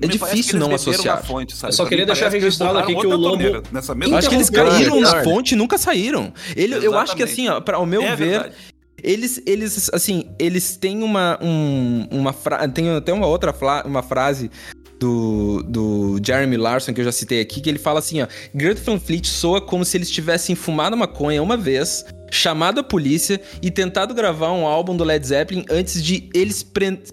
É 0.00 0.06
difícil 0.06 0.58
não 0.58 0.74
associar. 0.74 1.24
Fonte, 1.24 1.54
Eu 1.62 1.72
só 1.72 1.86
queria 1.86 2.04
deixar 2.04 2.28
registrado 2.28 2.78
aqui 2.78 2.94
que 2.94 3.06
o 3.06 3.16
Lobo. 3.16 3.42
Nessa 3.72 3.94
mesma 3.94 4.14
eu 4.14 4.18
acho 4.18 4.28
que 4.28 4.34
eles 4.34 4.50
caíram 4.50 5.00
na 5.00 5.24
fonte 5.24 5.54
e 5.54 5.56
nunca 5.56 5.78
saíram. 5.78 6.32
Ele, 6.54 6.74
eu 6.86 6.96
acho 6.98 7.16
que 7.16 7.22
assim, 7.22 7.48
ó, 7.48 7.60
pra, 7.60 7.76
ao 7.78 7.86
meu 7.86 8.02
é 8.02 8.14
ver. 8.14 8.30
Verdade. 8.30 8.54
Eles, 9.02 9.42
eles, 9.46 9.90
assim, 9.92 10.24
eles 10.38 10.76
têm 10.76 11.02
uma, 11.02 11.38
um, 11.42 12.08
uma 12.10 12.32
frase, 12.32 12.68
tem 12.72 12.90
até 12.90 13.12
uma 13.12 13.26
outra 13.26 13.54
uma 13.84 14.02
frase 14.02 14.50
do, 14.98 15.62
do 15.62 16.20
Jeremy 16.24 16.56
Larson, 16.56 16.92
que 16.92 17.00
eu 17.00 17.04
já 17.04 17.12
citei 17.12 17.40
aqui, 17.40 17.60
que 17.60 17.68
ele 17.68 17.78
fala 17.78 17.98
assim, 17.98 18.22
ó, 18.22 18.26
Greta 18.54 18.80
Van 18.82 18.98
Fleet 18.98 19.26
soa 19.26 19.60
como 19.60 19.84
se 19.84 19.96
eles 19.96 20.10
tivessem 20.10 20.54
fumado 20.54 20.96
maconha 20.96 21.42
uma 21.42 21.56
vez, 21.56 22.04
chamado 22.30 22.80
a 22.80 22.82
polícia 22.82 23.40
e 23.62 23.70
tentado 23.70 24.14
gravar 24.14 24.52
um 24.52 24.66
álbum 24.66 24.96
do 24.96 25.04
Led 25.04 25.26
Zeppelin 25.26 25.64
antes 25.70 26.02
de 26.02 26.28
eles 26.34 26.66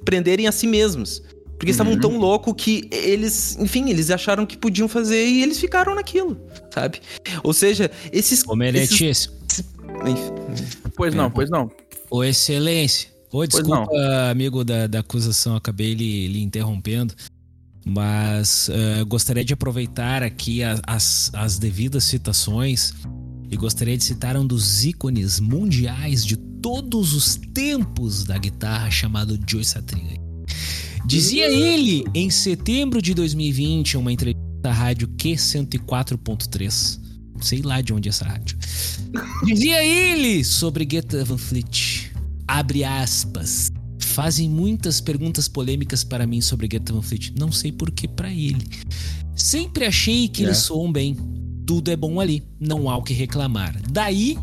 prenderem 0.03 0.47
a 0.47 0.51
si 0.51 0.67
mesmos. 0.67 1.21
Porque 1.57 1.67
uhum. 1.67 1.71
estavam 1.71 1.99
tão 1.99 2.17
loucos 2.17 2.53
que 2.57 2.89
eles, 2.91 3.57
enfim, 3.57 3.89
eles 3.89 4.09
acharam 4.09 4.45
que 4.45 4.57
podiam 4.57 4.87
fazer 4.87 5.25
e 5.25 5.43
eles 5.43 5.59
ficaram 5.59 5.95
naquilo, 5.95 6.37
sabe? 6.69 6.99
Ou 7.43 7.53
seja, 7.53 7.89
esses... 8.11 8.43
Ô, 8.47 8.55
esses... 8.63 9.31
Pois 10.95 11.13
não, 11.13 11.31
pois 11.31 11.49
não. 11.49 11.69
Ô, 12.09 12.23
excelência. 12.23 13.13
Ô, 13.31 13.45
desculpa, 13.45 13.89
amigo 14.29 14.63
da, 14.63 14.85
da 14.85 14.99
acusação, 14.99 15.55
acabei 15.55 15.93
lhe, 15.95 16.27
lhe 16.27 16.43
interrompendo. 16.43 17.15
Mas 17.85 18.69
uh, 18.69 19.05
gostaria 19.05 19.43
de 19.43 19.53
aproveitar 19.53 20.23
aqui 20.23 20.63
a, 20.63 20.79
as, 20.87 21.29
as 21.33 21.59
devidas 21.59 22.05
citações 22.05 22.93
e 23.51 23.57
gostaria 23.57 23.97
de 23.97 24.03
citar 24.03 24.37
um 24.37 24.45
dos 24.45 24.85
ícones 24.85 25.39
mundiais 25.39 26.25
de 26.25 26.37
todos 26.37 27.13
os 27.13 27.35
tempos 27.53 28.23
da 28.23 28.37
guitarra, 28.37 28.89
chamado 28.89 29.37
Joe 29.45 29.63
Satriani. 29.65 30.19
Dizia 31.05 31.51
ele 31.51 32.05
em 32.13 32.29
setembro 32.29 33.01
de 33.01 33.13
2020 33.13 33.93
em 33.93 33.97
uma 33.97 34.11
entrevista 34.11 34.41
à 34.63 34.71
rádio 34.71 35.09
Q104.3. 35.09 36.99
Sei 37.41 37.61
lá 37.61 37.81
de 37.81 37.91
onde 37.93 38.07
é 38.07 38.11
essa 38.11 38.23
rádio. 38.23 38.57
Dizia 39.45 39.83
ele 39.83 40.43
sobre 40.45 40.85
Greta 40.85 41.25
Van 41.25 41.37
Fleet. 41.37 42.11
Abre 42.47 42.85
aspas. 42.85 43.69
Fazem 44.13 44.47
muitas 44.47 45.01
perguntas 45.01 45.47
polêmicas 45.47 46.03
para 46.03 46.27
mim 46.27 46.39
sobre 46.39 46.67
Greta 46.67 46.93
Van 46.93 47.01
Fleet. 47.01 47.33
Não 47.37 47.51
sei 47.51 47.71
por 47.71 47.89
que 47.89 48.07
para 48.07 48.31
ele. 48.31 48.63
Sempre 49.35 49.85
achei 49.85 50.27
que 50.27 50.43
É. 50.43 50.45
eles 50.45 50.59
soam 50.59 50.91
bem. 50.91 51.17
Tudo 51.65 51.89
é 51.89 51.95
bom 51.95 52.19
ali, 52.19 52.43
não 52.59 52.89
há 52.89 52.95
o 52.97 53.01
que 53.01 53.13
reclamar. 53.13 53.75
Daí 53.89 54.37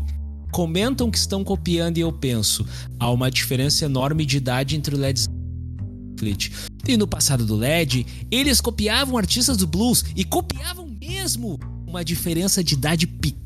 comentam 0.51 1.09
que 1.09 1.17
estão 1.17 1.41
copiando 1.43 1.97
e 1.97 2.01
eu 2.01 2.11
penso, 2.11 2.65
há 2.99 3.09
uma 3.09 3.31
diferença 3.31 3.85
enorme 3.85 4.25
de 4.25 4.37
idade 4.37 4.75
entre 4.75 4.93
o 4.93 4.97
Led 4.97 5.17
Zeppelin. 5.21 6.35
E 6.85 6.97
no 6.97 7.07
passado 7.07 7.45
do 7.45 7.55
LED, 7.55 8.05
eles 8.29 8.59
copiavam 8.59 9.17
artistas 9.17 9.55
do 9.55 9.65
blues 9.67 10.03
e 10.15 10.25
copiavam 10.25 10.89
mesmo 10.99 11.57
uma 11.87 12.03
diferença 12.03 12.61
de 12.61 12.73
idade 12.73 13.07
pequena 13.07 13.40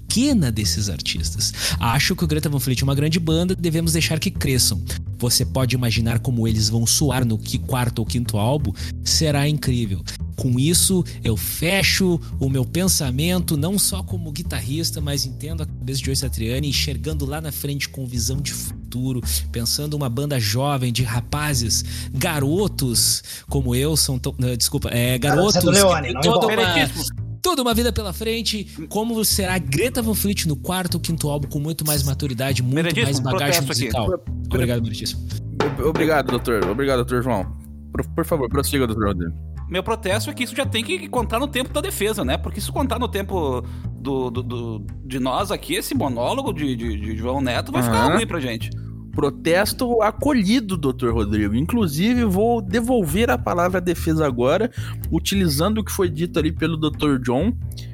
desses 0.51 0.89
artistas. 0.89 1.54
Acho 1.80 2.15
que 2.15 2.23
o 2.23 2.28
Greta 2.28 2.47
Van 2.47 2.60
Fleet 2.60 2.82
é 2.82 2.84
uma 2.84 2.95
grande 2.95 3.19
banda, 3.19 3.54
devemos 3.54 3.93
deixar 3.93 4.17
que 4.17 4.32
cresçam. 4.32 4.82
Você 5.17 5.45
pode 5.45 5.75
imaginar 5.75 6.19
como 6.19 6.47
eles 6.47 6.69
vão 6.69 6.86
soar 6.86 7.25
no 7.25 7.38
que 7.38 7.58
quarto 7.58 7.99
ou 7.99 8.06
quinto 8.06 8.38
álbum? 8.38 8.71
Será 9.04 9.47
incrível. 9.47 10.04
Com 10.36 10.60
isso, 10.60 11.04
eu 11.23 11.36
fecho 11.36 12.19
o 12.39 12.49
meu 12.49 12.65
pensamento, 12.65 13.58
não 13.58 13.78
só 13.78 14.04
como 14.04 14.32
guitarrista, 14.32 15.01
mas 15.01 15.25
entendo 15.25 15.63
a 15.63 15.65
cabeça 15.65 15.99
de 15.99 16.06
Joe 16.06 16.15
Satriani, 16.15 16.69
enxergando 16.69 17.25
lá 17.25 17.41
na 17.41 17.51
frente 17.51 17.89
com 17.89 18.06
visão 18.06 18.38
de 18.41 18.54
futuro, 18.54 19.21
pensando 19.51 19.95
uma 19.95 20.10
banda 20.10 20.39
jovem 20.39 20.91
de 20.91 21.04
rapazes, 21.04 21.84
garotos 22.13 23.23
como 23.49 23.75
eu, 23.75 23.97
são 23.97 24.19
tão, 24.19 24.34
desculpa, 24.58 24.89
é, 24.89 25.17
garotos. 25.17 25.56
É 25.58 25.62
do 25.62 25.71
Leone, 25.71 26.13
não 26.13 27.25
toda 27.46 27.62
uma, 27.62 27.76
vida 27.76 27.94
pela 27.94 28.12
frente. 28.12 28.64
Como 28.90 29.24
será 29.24 29.58
Greta 29.60 30.02
Van 30.02 30.16
Fleet 30.16 30.48
no 30.48 30.56
quarto 30.56 30.96
ou 30.96 31.00
quinto 31.00 31.30
álbum 31.30 31.48
com 31.48 31.60
muito 31.60 31.86
mais 31.86 32.02
maturidade, 32.02 32.64
muito 32.64 32.96
mais 33.00 33.20
bagagem 33.20 33.62
protesto 33.64 33.72
aqui. 33.72 33.86
musical. 33.86 34.24
Obrigado. 34.52 34.84
Ob- 34.88 35.88
Obrigado, 35.90 36.28
doutor. 36.32 36.66
Obrigado, 36.68 36.98
doutor 36.98 37.22
João. 37.24 37.46
Por, 37.92 38.04
por 38.16 38.26
favor, 38.26 38.50
prossiga, 38.50 38.88
doutor 38.88 39.10
Rodrigo. 39.10 39.34
Meu 39.70 39.84
protesto 39.84 40.30
é 40.30 40.34
que 40.34 40.44
isso 40.44 40.56
já 40.56 40.66
tem 40.66 40.84
que 40.84 41.08
contar 41.08 41.40
no 41.40 41.48
tempo 41.48 41.72
da 41.72 41.82
defesa, 41.82 42.26
né? 42.26 42.36
Porque 42.38 42.60
se 42.60 42.72
contar 42.72 42.98
no 43.00 43.08
tempo 43.08 43.64
do, 43.96 44.30
do- 44.32 44.44
do- 44.44 44.86
de 45.06 45.20
nós 45.20 45.52
aqui, 45.52 45.76
esse 45.76 45.94
monólogo 45.96 46.52
de, 46.52 46.76
de- 46.76 47.00
de 47.00 47.16
João 47.16 47.42
Neto 47.42 47.72
vai 47.72 47.82
ficar 47.84 48.06
Aham. 48.08 48.16
ruim 48.16 48.28
pra 48.28 48.40
gente. 48.40 48.70
Protesto 49.15 50.01
acolhido, 50.01 50.75
doutor 50.78 51.13
Rodrigo. 51.13 51.56
Inclusive, 51.56 52.25
vou 52.25 52.62
devolver 52.62 53.30
a 53.30 53.38
palavra 53.38 53.78
à 53.78 53.82
defesa 53.82 54.28
agora, 54.28 54.69
utilizando 55.10 55.80
o 55.80 55.84
que 55.86 55.91
foi 55.91 56.10
dito 56.10 56.38
ali 56.38 56.51
pelo 56.51 56.75
doutor 56.75 57.17
John, 57.19 57.54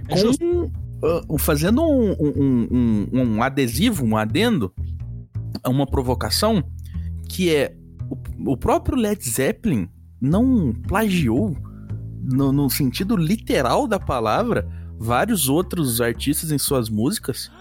com, 0.10 0.72
ah, 1.04 1.22
fazendo 1.38 1.84
um, 1.84 2.12
um- 2.20 2.68
um- 2.72 3.08
um 3.36 3.44
adesivo, 3.44 4.04
um 4.04 4.18
adendo, 4.18 4.74
a 5.64 5.70
uma 5.70 5.86
provocação, 5.86 6.64
que 7.30 7.54
é 7.54 7.76
o, 8.10 8.52
o 8.54 8.58
próprio 8.58 8.98
Led 8.98 9.24
Zeppelin 9.24 9.88
não 10.20 10.74
plagiou, 10.88 11.56
no, 12.24 12.52
no 12.52 12.70
sentido 12.70 13.16
literal 13.16 13.88
da 13.88 14.00
palavra, 14.00 14.68
vários 15.00 15.48
outros 15.50 16.02
artistas 16.02 16.52
em 16.52 16.58
suas 16.58 16.90
músicas? 16.90 17.52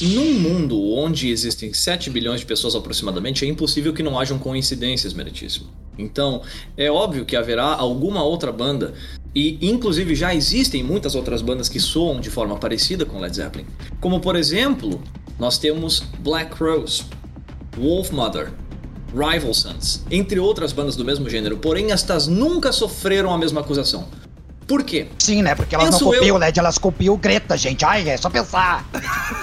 Num 0.00 0.34
mundo 0.34 0.80
onde 0.92 1.28
existem 1.30 1.72
7 1.72 2.08
bilhões 2.10 2.40
de 2.40 2.46
pessoas 2.46 2.74
aproximadamente, 2.74 3.44
é 3.44 3.48
impossível 3.48 3.92
que 3.92 4.02
não 4.02 4.18
hajam 4.18 4.38
coincidências, 4.38 5.12
meritíssimo. 5.12 5.66
Então, 5.98 6.42
é 6.76 6.90
óbvio 6.90 7.24
que 7.24 7.34
haverá 7.34 7.64
alguma 7.64 8.22
outra 8.22 8.52
banda, 8.52 8.94
e 9.34 9.58
inclusive 9.60 10.14
já 10.14 10.34
existem 10.34 10.82
muitas 10.82 11.14
outras 11.14 11.42
bandas 11.42 11.68
que 11.68 11.80
soam 11.80 12.20
de 12.20 12.30
forma 12.30 12.56
parecida 12.56 13.04
com 13.04 13.18
Led 13.18 13.34
Zeppelin. 13.34 13.66
Como 14.00 14.20
por 14.20 14.36
exemplo, 14.36 15.02
nós 15.38 15.58
temos 15.58 16.04
Black 16.20 16.54
Rose, 16.62 17.02
Wolf 17.76 18.10
Mother, 18.10 18.52
Rival 19.12 19.54
Sons, 19.54 20.04
entre 20.10 20.38
outras 20.38 20.72
bandas 20.72 20.94
do 20.94 21.04
mesmo 21.04 21.28
gênero, 21.28 21.56
porém 21.56 21.90
estas 21.92 22.26
nunca 22.26 22.72
sofreram 22.72 23.32
a 23.32 23.38
mesma 23.38 23.60
acusação. 23.60 24.06
Por 24.66 24.84
quê? 24.84 25.08
Sim, 25.18 25.42
né? 25.42 25.54
Porque 25.54 25.74
elas 25.74 25.88
Penso 25.88 26.04
não 26.04 26.12
copiam 26.12 26.28
eu. 26.28 26.34
o 26.34 26.38
LED, 26.38 26.58
elas 26.58 26.76
copiam 26.76 27.14
o 27.14 27.16
Greta, 27.16 27.56
gente. 27.56 27.86
Ai, 27.86 28.06
é 28.06 28.18
só 28.18 28.28
pensar. 28.28 28.86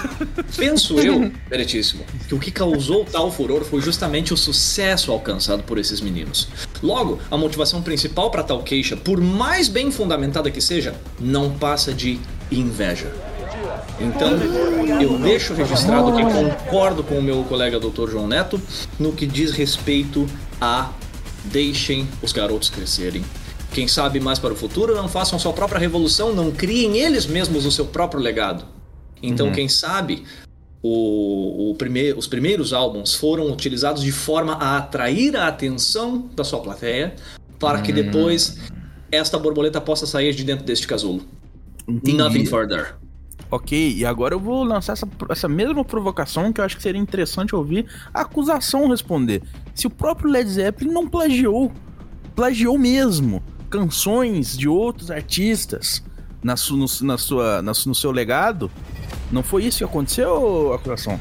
Penso 0.56 0.98
eu, 1.00 1.32
Meritíssimo, 1.50 2.04
que 2.28 2.34
o 2.34 2.38
que 2.38 2.50
causou 2.50 3.04
tal 3.04 3.30
furor 3.30 3.64
foi 3.64 3.80
justamente 3.80 4.32
o 4.32 4.36
sucesso 4.36 5.12
alcançado 5.12 5.62
por 5.62 5.78
esses 5.78 6.00
meninos. 6.00 6.48
Logo, 6.82 7.20
a 7.30 7.36
motivação 7.36 7.82
principal 7.82 8.30
para 8.30 8.42
tal 8.42 8.62
queixa, 8.62 8.96
por 8.96 9.20
mais 9.20 9.68
bem 9.68 9.90
fundamentada 9.90 10.50
que 10.50 10.60
seja, 10.60 10.94
não 11.18 11.50
passa 11.50 11.92
de 11.92 12.18
inveja. 12.50 13.12
Então, 13.98 14.32
eu 15.00 15.18
deixo 15.18 15.54
registrado 15.54 16.12
que 16.14 16.22
concordo 16.22 17.02
com 17.02 17.18
o 17.18 17.22
meu 17.22 17.42
colega 17.44 17.80
Dr. 17.80 18.10
João 18.10 18.26
Neto 18.26 18.60
no 18.98 19.12
que 19.12 19.26
diz 19.26 19.50
respeito 19.52 20.26
a 20.60 20.90
deixem 21.44 22.06
os 22.22 22.32
garotos 22.32 22.68
crescerem. 22.68 23.24
Quem 23.72 23.88
sabe 23.88 24.20
mais 24.20 24.38
para 24.38 24.52
o 24.52 24.56
futuro, 24.56 24.94
não 24.94 25.08
façam 25.08 25.38
sua 25.38 25.52
própria 25.52 25.78
revolução, 25.78 26.34
não 26.34 26.50
criem 26.50 26.98
eles 26.98 27.26
mesmos 27.26 27.66
o 27.66 27.70
seu 27.70 27.86
próprio 27.86 28.20
legado. 28.20 28.75
Então, 29.22 29.50
quem 29.52 29.68
sabe, 29.68 30.24
o, 30.82 31.70
o 31.70 31.74
prime- 31.74 32.12
os 32.12 32.26
primeiros 32.26 32.72
álbuns 32.72 33.14
foram 33.14 33.50
utilizados 33.50 34.02
de 34.02 34.12
forma 34.12 34.54
a 34.54 34.76
atrair 34.76 35.36
a 35.36 35.48
atenção 35.48 36.28
da 36.34 36.44
sua 36.44 36.60
plateia, 36.60 37.14
para 37.58 37.80
que 37.80 37.92
depois 37.92 38.58
esta 39.10 39.38
borboleta 39.38 39.80
possa 39.80 40.06
sair 40.06 40.34
de 40.34 40.44
dentro 40.44 40.64
deste 40.64 40.86
casulo. 40.86 41.22
Entendi. 41.88 42.16
Nothing 42.16 42.46
further. 42.46 42.96
Ok, 43.50 43.94
e 43.96 44.04
agora 44.04 44.34
eu 44.34 44.40
vou 44.40 44.64
lançar 44.64 44.94
essa, 44.94 45.08
essa 45.30 45.48
mesma 45.48 45.84
provocação 45.84 46.52
que 46.52 46.60
eu 46.60 46.64
acho 46.64 46.76
que 46.76 46.82
seria 46.82 47.00
interessante 47.00 47.54
ouvir 47.54 47.86
a 48.12 48.22
acusação 48.22 48.88
responder. 48.88 49.40
Se 49.74 49.86
o 49.86 49.90
próprio 49.90 50.28
Led 50.28 50.50
Zeppelin 50.50 50.92
não 50.92 51.06
plagiou, 51.06 51.70
plagiou 52.34 52.76
mesmo 52.76 53.42
canções 53.70 54.56
de 54.56 54.68
outros 54.68 55.10
artistas 55.12 56.02
na, 56.42 56.56
su, 56.56 56.76
no, 56.76 56.86
na 57.02 57.16
sua, 57.16 57.62
na 57.62 57.72
no 57.86 57.94
seu 57.94 58.10
legado, 58.10 58.70
não 59.30 59.42
foi 59.42 59.64
isso 59.64 59.78
que 59.78 59.84
aconteceu, 59.84 60.72
acusação? 60.72 61.20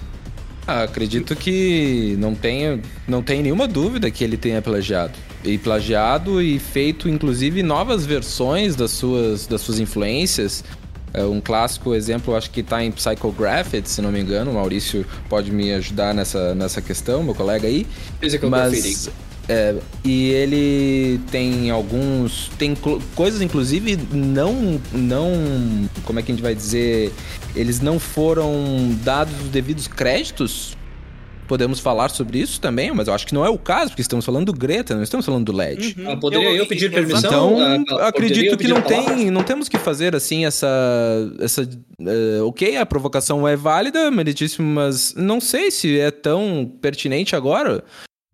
Ah, 0.67 0.83
acredito 0.83 1.35
que 1.35 2.15
não 2.17 2.33
tenha, 2.33 2.79
não 3.07 3.21
tem 3.21 3.43
nenhuma 3.43 3.67
dúvida 3.67 4.09
que 4.09 4.23
ele 4.23 4.35
tenha 4.35 4.61
plagiado. 4.61 5.13
E 5.43 5.59
plagiado 5.59 6.41
e 6.41 6.57
feito, 6.57 7.07
inclusive, 7.07 7.61
novas 7.61 8.03
versões 8.03 8.75
das 8.75 8.91
suas, 8.91 9.45
das 9.45 9.61
suas 9.61 9.79
influências. 9.79 10.63
É, 11.13 11.23
um 11.23 11.39
clássico 11.39 11.93
exemplo, 11.93 12.35
acho 12.35 12.49
que 12.49 12.63
tá 12.63 12.83
em 12.83 12.91
Psychographic, 12.91 13.87
se 13.87 14.01
não 14.01 14.11
me 14.11 14.19
engano. 14.19 14.51
O 14.51 14.55
Maurício 14.55 15.05
pode 15.29 15.51
me 15.51 15.71
ajudar 15.71 16.15
nessa, 16.15 16.55
nessa 16.55 16.81
questão, 16.81 17.23
meu 17.23 17.35
colega 17.35 17.67
aí. 17.67 17.85
Physical 18.19 18.49
Mas, 18.49 18.71
Graffiti. 18.71 19.11
É, 19.47 19.75
e 20.03 20.31
ele 20.31 21.19
tem 21.29 21.69
alguns. 21.69 22.49
Tem 22.57 22.73
coisas, 23.15 23.41
inclusive, 23.41 23.97
não. 24.11 24.81
não 24.91 25.89
Como 26.03 26.19
é 26.19 26.23
que 26.23 26.31
a 26.31 26.35
gente 26.35 26.43
vai 26.43 26.55
dizer? 26.55 27.11
Eles 27.55 27.79
não 27.79 27.99
foram 27.99 28.95
dados 29.03 29.33
os 29.41 29.49
devidos 29.49 29.87
créditos. 29.87 30.75
Podemos 31.47 31.79
falar 31.79 32.09
sobre 32.09 32.39
isso 32.39 32.59
também, 32.59 32.91
mas 32.91 33.07
eu 33.07 33.13
acho 33.13 33.27
que 33.27 33.33
não 33.35 33.45
é 33.45 33.49
o 33.49 33.57
caso, 33.57 33.91
porque 33.91 34.01
estamos 34.01 34.25
falando 34.25 34.47
do 34.47 34.53
Greta, 34.53 34.95
não 34.95 35.03
estamos 35.03 35.23
falando 35.23 35.45
do 35.45 35.55
LED. 35.55 35.95
Ah, 36.07 36.17
poderia 36.17 36.51
eu, 36.51 36.65
pedir 36.65 36.91
permissão? 36.91 37.51
Então, 37.53 37.59
Ah, 37.59 37.77
poderia 37.85 38.07
acredito 38.07 38.53
eu 38.53 38.57
que 38.57 38.67
não 38.67 38.81
tem, 38.81 39.29
não 39.29 39.43
temos 39.43 39.69
que 39.69 39.77
fazer 39.77 40.15
assim 40.15 40.43
essa, 40.43 40.67
essa, 41.39 41.69
eh, 42.01 42.41
ok, 42.41 42.77
a 42.77 42.83
provocação 42.83 43.47
é 43.47 43.55
válida, 43.55 44.09
meritíssimo, 44.09 44.67
mas 44.67 45.13
não 45.15 45.39
sei 45.39 45.69
se 45.69 45.99
é 45.99 46.09
tão 46.09 46.67
pertinente 46.81 47.35
agora. 47.35 47.83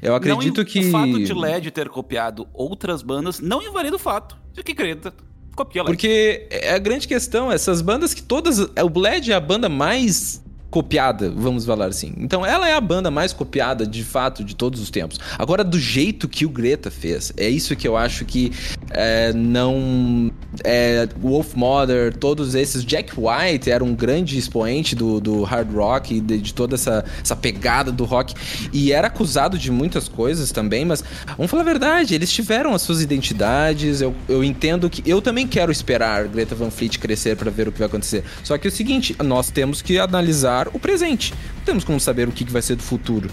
Eu 0.02 0.16
acredito 0.16 0.58
Não, 0.58 0.66
que 0.66 0.80
O 0.88 0.92
fato 0.92 1.24
de 1.24 1.34
LED 1.34 1.72
ter 1.72 1.88
copiado 1.90 2.48
outras 2.54 3.02
bandas 3.04 3.40
não 3.40 3.62
invalida 3.62 3.96
o 3.96 4.00
fato 4.00 4.36
de 4.54 4.64
que 4.64 4.74
Greta 4.74 5.14
copia 5.56 5.84
LED. 5.84 5.94
porque 5.94 6.48
é 6.50 6.74
a 6.74 6.80
grande 6.80 7.08
questão, 7.08 7.52
essas 7.52 7.82
bandas 7.82 8.14
que 8.14 8.24
todas, 8.24 8.58
o 8.60 8.90
Bled 8.90 9.32
é 9.32 9.36
a 9.36 9.40
banda 9.40 9.70
mais 9.70 10.44
copiada, 10.72 11.30
vamos 11.30 11.66
falar 11.66 11.88
assim. 11.88 12.14
Então 12.18 12.46
ela 12.46 12.68
é 12.68 12.74
a 12.74 12.82
banda 12.82 13.12
mais 13.12 13.34
copiada 13.34 13.86
de 13.86 14.04
fato 14.04 14.44
de 14.44 14.56
todos 14.56 14.80
os 14.80 14.90
tempos. 14.90 15.20
Agora 15.38 15.66
do 15.66 15.78
jeito 15.78 16.30
que 16.30 16.46
o 16.46 16.50
Greta 16.50 16.90
fez, 16.90 17.34
é 17.36 17.50
isso 17.50 17.76
que 17.76 17.86
eu 17.86 17.98
acho 17.98 18.24
que 18.24 18.54
é, 18.90 19.34
não 19.34 20.32
é, 20.64 21.08
Wolf 21.22 21.56
Mother, 21.56 22.16
todos 22.16 22.56
esses 22.56 22.86
Jack 22.86 23.12
White 23.18 23.70
era 23.70 23.84
um 23.84 23.94
grande 23.94 24.38
expoente 24.38 24.96
do, 24.96 25.20
do 25.20 25.44
hard 25.44 25.74
rock 25.74 26.16
e 26.16 26.22
de, 26.22 26.38
de 26.38 26.54
toda 26.54 26.76
essa, 26.76 27.04
essa 27.22 27.36
pegada 27.36 27.92
do 27.92 28.06
rock 28.06 28.34
e 28.72 28.94
era 28.94 29.08
acusado 29.08 29.58
de 29.58 29.70
muitas 29.70 30.08
coisas 30.08 30.52
também, 30.52 30.86
mas 30.86 31.04
vamos 31.36 31.52
falar 31.52 31.64
a 31.64 31.66
verdade, 31.66 32.16
eles 32.16 32.32
tiveram 32.32 32.74
as 32.74 32.82
suas 32.82 33.02
identidades. 33.02 34.02
Eu, 34.02 34.16
eu 34.30 34.42
entendo 34.42 34.90
que 34.90 35.04
eu 35.10 35.22
também 35.22 35.46
quero 35.46 35.72
esperar 35.72 36.28
Greta 36.28 36.56
Van 36.56 36.72
Fleet 36.72 36.98
crescer 36.98 37.36
para 37.36 37.52
ver 37.52 37.68
o 37.68 37.72
que 37.72 37.80
vai 37.80 37.88
acontecer. 37.88 38.24
Só 38.44 38.58
que 38.58 38.68
é 38.68 38.70
o 38.70 38.72
seguinte, 38.72 39.16
nós 39.22 39.52
temos 39.52 39.82
que 39.82 40.00
analisar 40.00 40.61
o 40.74 40.80
presente. 40.80 41.34
Não 41.58 41.64
temos 41.64 41.84
como 41.84 42.00
saber 42.00 42.28
o 42.28 42.32
que 42.32 42.44
vai 42.46 42.62
ser 42.62 42.76
do 42.76 42.84
futuro. 42.84 43.30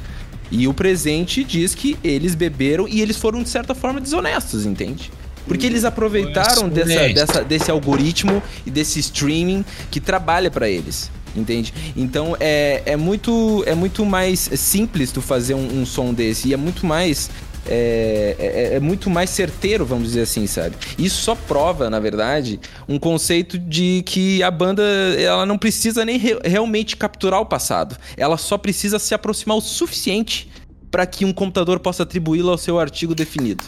E 0.50 0.66
o 0.66 0.72
presente 0.72 1.44
diz 1.44 1.74
que 1.74 1.98
eles 2.02 2.34
beberam 2.34 2.88
e 2.88 3.00
eles 3.00 3.16
foram 3.16 3.42
de 3.42 3.48
certa 3.48 3.74
forma 3.74 4.00
desonestos, 4.00 4.64
entende? 4.64 5.10
Porque 5.46 5.66
eles 5.66 5.84
aproveitaram 5.84 6.68
dessa, 6.68 7.08
dessa, 7.08 7.44
desse 7.44 7.70
algoritmo 7.70 8.42
e 8.66 8.70
desse 8.70 9.00
streaming 9.00 9.64
que 9.90 10.00
trabalha 10.00 10.50
para 10.50 10.68
eles. 10.68 11.10
Entende? 11.36 11.72
Então 11.96 12.36
é, 12.40 12.82
é, 12.84 12.96
muito, 12.96 13.62
é 13.66 13.74
muito 13.74 14.04
mais 14.04 14.50
simples 14.54 15.12
tu 15.12 15.20
fazer 15.22 15.54
um, 15.54 15.80
um 15.80 15.86
som 15.86 16.12
desse. 16.12 16.48
E 16.48 16.54
é 16.54 16.56
muito 16.56 16.86
mais. 16.86 17.30
É, 17.68 18.34
é, 18.38 18.74
é 18.76 18.80
muito 18.80 19.10
mais 19.10 19.30
certeiro, 19.30 19.84
vamos 19.84 20.08
dizer 20.08 20.22
assim, 20.22 20.46
sabe? 20.46 20.74
Isso 20.98 21.22
só 21.22 21.34
prova, 21.34 21.90
na 21.90 22.00
verdade, 22.00 22.58
um 22.88 22.98
conceito 22.98 23.58
de 23.58 24.02
que 24.06 24.42
a 24.42 24.50
banda 24.50 24.82
ela 25.18 25.44
não 25.44 25.58
precisa 25.58 26.04
nem 26.04 26.16
re- 26.18 26.38
realmente 26.44 26.96
capturar 26.96 27.40
o 27.40 27.46
passado. 27.46 27.96
Ela 28.16 28.36
só 28.36 28.56
precisa 28.56 28.98
se 28.98 29.14
aproximar 29.14 29.56
o 29.56 29.60
suficiente 29.60 30.50
para 30.90 31.04
que 31.06 31.24
um 31.24 31.32
computador 31.32 31.78
possa 31.80 32.02
atribuí-lo 32.04 32.50
ao 32.50 32.58
seu 32.58 32.78
artigo 32.80 33.14
definido. 33.14 33.64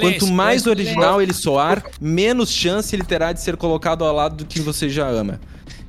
Quanto 0.00 0.26
mais 0.32 0.62
original 0.70 1.22
ele 1.22 1.32
soar, 1.32 1.84
menos 2.00 2.50
chance 2.50 2.94
ele 2.94 3.04
terá 3.04 3.32
de 3.32 3.40
ser 3.40 3.56
colocado 3.56 4.04
ao 4.04 4.14
lado 4.14 4.36
do 4.36 4.44
que 4.44 4.60
você 4.60 4.88
já 4.88 5.08
ama. 5.08 5.40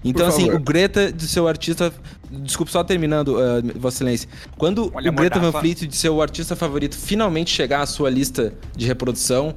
Então, 0.04 0.28
assim, 0.28 0.50
o 0.56 0.60
Greta 0.60 1.12
de 1.12 1.28
seu 1.28 1.48
artista. 1.48 1.92
Desculpa, 2.30 2.72
só 2.72 2.84
terminando, 2.84 3.38
uh, 3.38 3.80
Vossa 3.80 3.98
Excelência. 3.98 4.30
Quando 4.58 4.92
Olha 4.94 5.10
o 5.10 5.14
Greta 5.14 5.40
Van. 5.40 5.52
Fleet 5.52 5.88
de 5.88 5.96
seu 5.96 6.22
artista 6.22 6.56
favorito 6.56 6.96
finalmente 6.96 7.52
chegar 7.52 7.82
à 7.82 7.86
sua 7.86 8.10
lista 8.10 8.54
de 8.76 8.86
reprodução, 8.86 9.56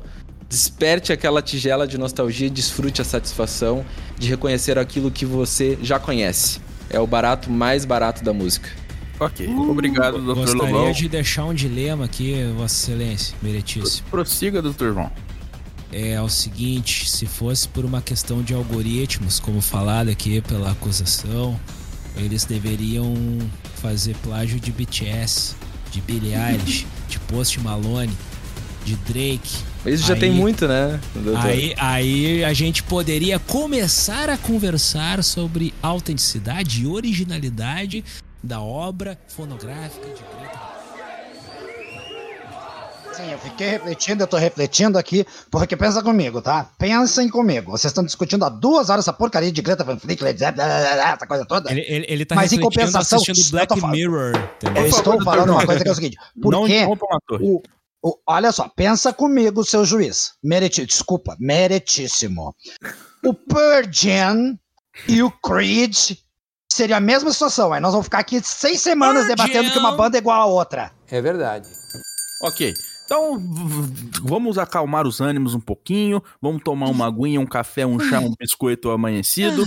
desperte 0.49 1.13
aquela 1.13 1.43
tigela 1.43 1.87
de 1.87 1.99
nostalgia 1.99 2.47
e 2.47 2.51
desfrute 2.51 3.01
a 3.01 3.05
satisfação 3.05 3.85
de 4.19 4.29
reconhecer 4.29 4.79
aquilo 4.79 5.11
que 5.11 5.25
você 5.25 5.79
já 5.83 5.99
conhece. 5.99 6.61
É 6.89 6.99
o 6.99 7.07
barato 7.07 7.51
mais 7.51 7.85
barato 7.85 8.25
da 8.25 8.33
música. 8.33 8.69
Ok, 9.19 9.47
obrigado, 9.49 10.19
Dr. 10.19 10.35
Gostaria 10.35 10.73
Lobão. 10.73 10.93
de 10.93 11.09
deixar 11.09 11.45
um 11.45 11.53
dilema 11.53 12.07
aqui, 12.07 12.35
Vossa 12.57 12.91
Excelência, 12.91 13.37
meritíssimo. 13.43 14.09
Prossiga, 14.11 14.63
Dr. 14.63 14.93
João. 14.95 15.13
É 15.93 16.21
o 16.21 16.29
seguinte, 16.29 17.11
se 17.11 17.27
fosse 17.27 17.69
por 17.69 17.85
uma 17.85 18.01
questão 18.01 18.43
de 18.43 18.55
algoritmos, 18.55 19.39
como 19.39 19.61
falado 19.61 20.09
aqui 20.09 20.41
pela 20.41 20.71
acusação, 20.71 21.59
eles 22.16 22.44
deveriam 22.44 23.14
fazer 23.77 24.14
plágio 24.23 24.59
de 24.61 24.70
BTS, 24.73 25.55
de 25.90 26.01
Billie 26.01 26.35
Eilish, 26.35 26.87
de 27.09 27.18
Post 27.20 27.61
Malone, 27.61 28.12
de 28.85 28.96
Drake. 28.96 29.59
Isso 29.87 30.07
já 30.07 30.14
Aí- 30.14 30.20
tem 30.20 30.31
muito, 30.31 30.68
né? 30.68 31.01
Aí, 31.42 31.75
aí 31.79 32.44
a 32.44 32.53
gente 32.53 32.83
poderia 32.83 33.38
começar 33.38 34.29
a 34.29 34.37
conversar 34.37 35.23
sobre 35.25 35.73
autenticidade 35.83 36.83
e 36.83 36.87
originalidade 36.87 38.05
da 38.42 38.61
obra 38.61 39.18
fonográfica 39.29 40.07
de 40.07 40.23
Greta. 40.38 40.70
Sim, 43.12 43.33
eu 43.33 43.38
fiquei 43.38 43.68
refletindo, 43.70 44.23
eu 44.23 44.27
tô 44.27 44.37
refletindo 44.37 44.96
aqui, 44.99 45.27
porque 45.51 45.77
pensa 45.77 46.03
comigo, 46.03 46.40
tá? 46.40 46.70
Pensem 46.79 47.29
comigo. 47.29 47.73
Vocês 47.73 47.90
estão 47.90 48.05
discutindo 48.05 48.44
há 48.44 48.49
duas 48.49 48.88
horas 48.88 49.05
essa 49.05 49.12
porcaria 49.12 49.51
de 49.51 49.61
Greta 49.61 49.83
Van 49.85 49.99
Fleet, 49.99 50.20
Led 50.23 50.38
Zeppelin, 50.38 50.64
essa 50.68 51.27
coisa 51.27 51.44
toda. 51.44 51.70
Ele, 51.70 51.81
ele, 51.88 52.07
ele 52.09 52.25
tá 52.25 52.35
Mas 52.37 52.53
em 52.53 52.61
compensação, 52.61 53.18
assistindo 53.18 53.44
eu 53.46 53.51
Black 53.51 53.81
falando- 53.81 53.94
Mirror. 53.96 54.33
entendeu? 54.57 54.83
Eu 54.85 54.88
estou 54.88 55.23
falando 55.23 55.51
uma 55.51 55.66
coisa 55.66 55.83
que 55.83 55.88
é 55.88 55.92
o 55.92 55.94
seguinte. 55.94 56.16
Não 56.37 56.51
Porque 56.51 56.77
interrompa 56.77 57.07
o 57.40 57.62
o, 58.03 58.16
olha 58.27 58.51
só, 58.51 58.66
pensa 58.68 59.12
comigo, 59.12 59.62
seu 59.62 59.85
juiz. 59.85 60.33
Meriti, 60.42 60.87
desculpa, 60.87 61.37
meritíssimo. 61.38 62.55
O 63.23 63.35
Jam 63.92 64.59
e 65.07 65.23
o 65.23 65.31
Creed 65.31 66.16
seria 66.73 66.96
a 66.96 67.01
mesma 67.01 67.31
situação. 67.31 67.73
Aí 67.75 67.81
nós 67.81 67.92
vamos 67.92 68.07
ficar 68.07 68.20
aqui 68.20 68.40
seis 68.42 68.81
semanas 68.81 69.27
Pearl 69.27 69.37
debatendo 69.37 69.70
que 69.70 69.79
uma 69.79 69.92
banda 69.92 70.16
é 70.16 70.20
igual 70.20 70.40
a 70.40 70.46
outra. 70.46 70.90
É 71.11 71.20
verdade. 71.20 71.68
Ok. 72.42 72.73
Então, 73.11 73.42
vamos 74.23 74.57
acalmar 74.57 75.05
os 75.05 75.20
ânimos 75.20 75.53
um 75.53 75.59
pouquinho. 75.59 76.23
Vamos 76.40 76.62
tomar 76.62 76.87
uma 76.87 77.09
aguinha, 77.09 77.40
um 77.40 77.46
café, 77.46 77.85
um 77.85 77.99
chá, 77.99 78.20
um 78.20 78.33
biscoito 78.38 78.88
amanhecido. 78.88 79.64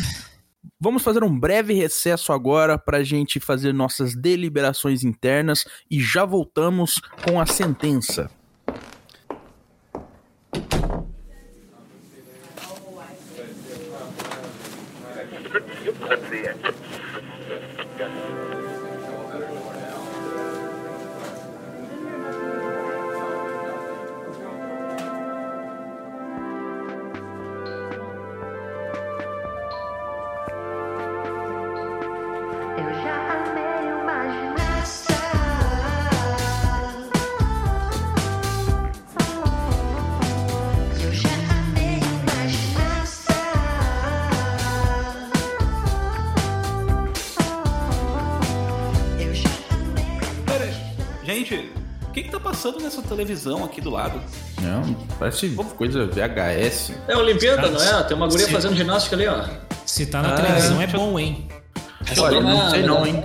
Vamos 0.80 1.04
fazer 1.04 1.26
um 1.26 1.38
breve 1.38 1.74
recesso 1.74 2.32
agora 2.32 2.78
pra 2.78 3.04
gente 3.04 3.42
fazer 3.42 3.74
nossas 3.74 4.16
deliberações 4.16 5.04
internas 5.04 5.66
e 5.92 6.00
já 6.00 6.24
voltamos 6.24 7.02
com 7.28 7.38
a 7.38 7.46
sentença. 7.46 8.32
Passando 52.64 52.80
nessa 52.82 53.02
televisão 53.02 53.66
aqui 53.66 53.82
do 53.82 53.90
lado? 53.90 54.22
Não, 54.62 54.94
parece 55.20 55.50
coisa 55.76 56.06
VHS. 56.06 56.94
É 57.08 57.18
Olimpíada, 57.18 57.70
não 57.70 57.82
é? 57.82 58.04
Tem 58.04 58.16
uma 58.16 58.28
guria 58.28 58.46
Sim. 58.46 58.52
fazendo 58.54 58.76
ginástica 58.76 59.16
ali, 59.18 59.28
ó. 59.28 59.44
Se 59.86 60.06
tá 60.06 60.22
na 60.22 60.30
Ah, 60.34 60.36
televisão 60.36 60.82
é 60.82 60.86
eu- 60.86 60.90
bom, 60.92 61.20
hein? 61.20 61.48
Olha, 62.22 62.42
não 62.42 62.70
sei 62.70 62.84
não, 62.84 63.06
hein? 63.06 63.24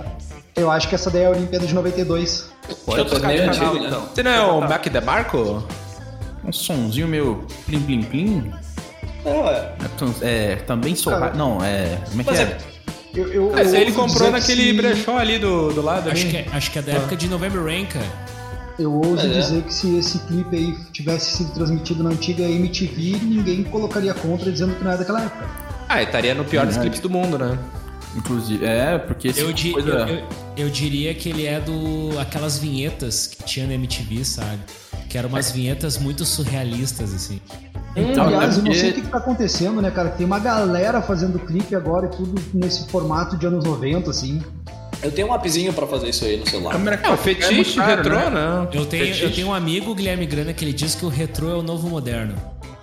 Eu 0.55 0.69
acho 0.69 0.87
que 0.89 0.95
essa 0.95 1.09
daí 1.09 1.21
é 1.23 1.25
a 1.27 1.29
Olimpíada 1.31 1.65
de 1.65 1.73
92. 1.73 2.51
Pode 2.85 3.01
é 3.01 3.27
meio 3.27 3.45
canal, 3.45 3.47
antigo, 3.49 3.73
né? 3.83 3.87
então. 3.87 4.01
Você 4.13 4.23
não 4.23 4.31
é 4.31 4.41
o 4.41 4.61
Mac 4.61 4.85
DeMarco? 4.87 5.63
Um 6.43 6.51
sonzinho 6.51 7.07
meio 7.07 7.45
plim 7.65 7.81
plim 7.81 8.03
plim. 8.03 8.51
É, 9.25 9.29
ué. 9.29 9.71
É, 9.83 9.87
tam- 9.97 10.15
É, 10.21 10.55
também 10.57 10.95
sou. 10.95 11.13
Cara. 11.13 11.33
Não, 11.33 11.63
é. 11.63 11.99
Como 12.09 12.21
é 12.21 12.23
que 12.23 12.29
é? 12.31 12.41
é- 12.41 12.57
Eu, 13.13 13.27
eu, 13.33 13.51
Mas 13.53 13.73
eu 13.73 13.79
ele 13.81 13.91
comprou 13.91 14.29
naquele 14.31 14.61
que 14.63 14.69
se- 14.69 14.73
brechó 14.77 15.17
ali 15.17 15.39
do, 15.39 15.73
do 15.73 15.81
lado 15.81 16.09
Acho 16.11 16.21
ali. 16.21 16.29
que, 16.31 16.37
é, 16.37 16.45
acho 16.53 16.71
que 16.71 16.79
é 16.79 16.81
da 16.81 16.91
época 16.93 17.15
de 17.15 17.27
November 17.27 17.63
Rain, 17.63 17.85
cara. 17.87 18.05
Eu 18.77 18.93
ouso 18.93 19.25
É. 19.25 19.29
dizer 19.29 19.63
que 19.63 19.73
se 19.73 19.97
esse 19.97 20.19
clipe 20.19 20.55
aí 20.55 20.77
tivesse 20.93 21.37
sido 21.37 21.51
transmitido 21.53 22.03
na 22.03 22.11
antiga 22.11 22.43
MTV, 22.43 23.17
ninguém 23.23 23.63
colocaria 23.63 24.13
contra 24.13 24.51
dizendo 24.51 24.75
que 24.75 24.83
não 24.83 24.91
é 24.91 24.97
daquela 24.97 25.21
época. 25.23 25.45
Ah, 25.89 26.03
estaria 26.03 26.33
no 26.35 26.45
pior 26.45 26.65
dos 26.65 26.75
Verdade. 26.75 26.95
clipes 26.95 26.99
do 27.01 27.09
mundo, 27.09 27.37
né? 27.39 27.57
Inclusive, 28.15 28.65
é, 28.65 28.97
porque 28.97 29.27
esse 29.27 29.39
Eu, 29.41 29.53
tipo 29.53 29.81
di- 29.81 29.83
coisa. 29.83 29.89
eu, 29.99 30.07
eu- 30.17 30.23
eu 30.57 30.69
diria 30.69 31.13
que 31.13 31.29
ele 31.29 31.45
é 31.45 31.59
do 31.59 32.17
aquelas 32.19 32.57
vinhetas 32.57 33.27
que 33.27 33.43
tinha 33.43 33.67
na 33.67 33.73
MTV, 33.75 34.25
sabe? 34.25 34.59
Que 35.07 35.17
eram 35.17 35.29
umas 35.29 35.51
vinhetas 35.51 35.97
muito 35.97 36.25
surrealistas, 36.25 37.13
assim. 37.13 37.39
Então, 37.95 38.27
Aliás, 38.27 38.55
é 38.57 38.59
eu 38.59 38.63
não 38.65 38.73
sei 38.73 38.91
o 38.91 38.93
que, 38.93 39.01
que 39.01 39.07
tá 39.07 39.17
acontecendo, 39.17 39.81
né, 39.81 39.89
cara? 39.91 40.09
Tem 40.09 40.25
uma 40.25 40.39
galera 40.39 41.01
fazendo 41.01 41.39
clipe 41.39 41.75
agora 41.75 42.05
e 42.07 42.09
tudo 42.09 42.39
nesse 42.53 42.87
formato 42.89 43.35
de 43.37 43.45
anos 43.47 43.63
90, 43.63 44.09
assim. 44.11 44.41
Eu 45.01 45.11
tenho 45.11 45.27
um 45.29 45.33
appzinho 45.33 45.71
pra 45.73 45.87
fazer 45.87 46.09
isso 46.09 46.25
aí 46.25 46.37
no 46.37 46.47
celular. 46.47 46.71
câmera 46.73 46.99
É, 47.03 47.09
o 47.09 47.17
fetiche 47.17 47.75
caro, 47.77 47.95
retrô, 48.03 48.15
né? 48.15 48.29
não. 48.29 48.63
Eu 48.73 48.85
tenho, 48.85 49.05
eu 49.05 49.13
Fetiche. 49.13 49.29
tenho 49.35 49.47
um 49.47 49.53
amigo, 49.53 49.95
Guilherme 49.95 50.25
Grana, 50.25 50.53
que 50.53 50.63
ele 50.65 50.73
diz 50.73 50.93
que 50.93 51.05
o 51.05 51.09
retrô 51.09 51.49
é 51.49 51.55
o 51.55 51.63
novo 51.63 51.87
moderno. 51.89 52.35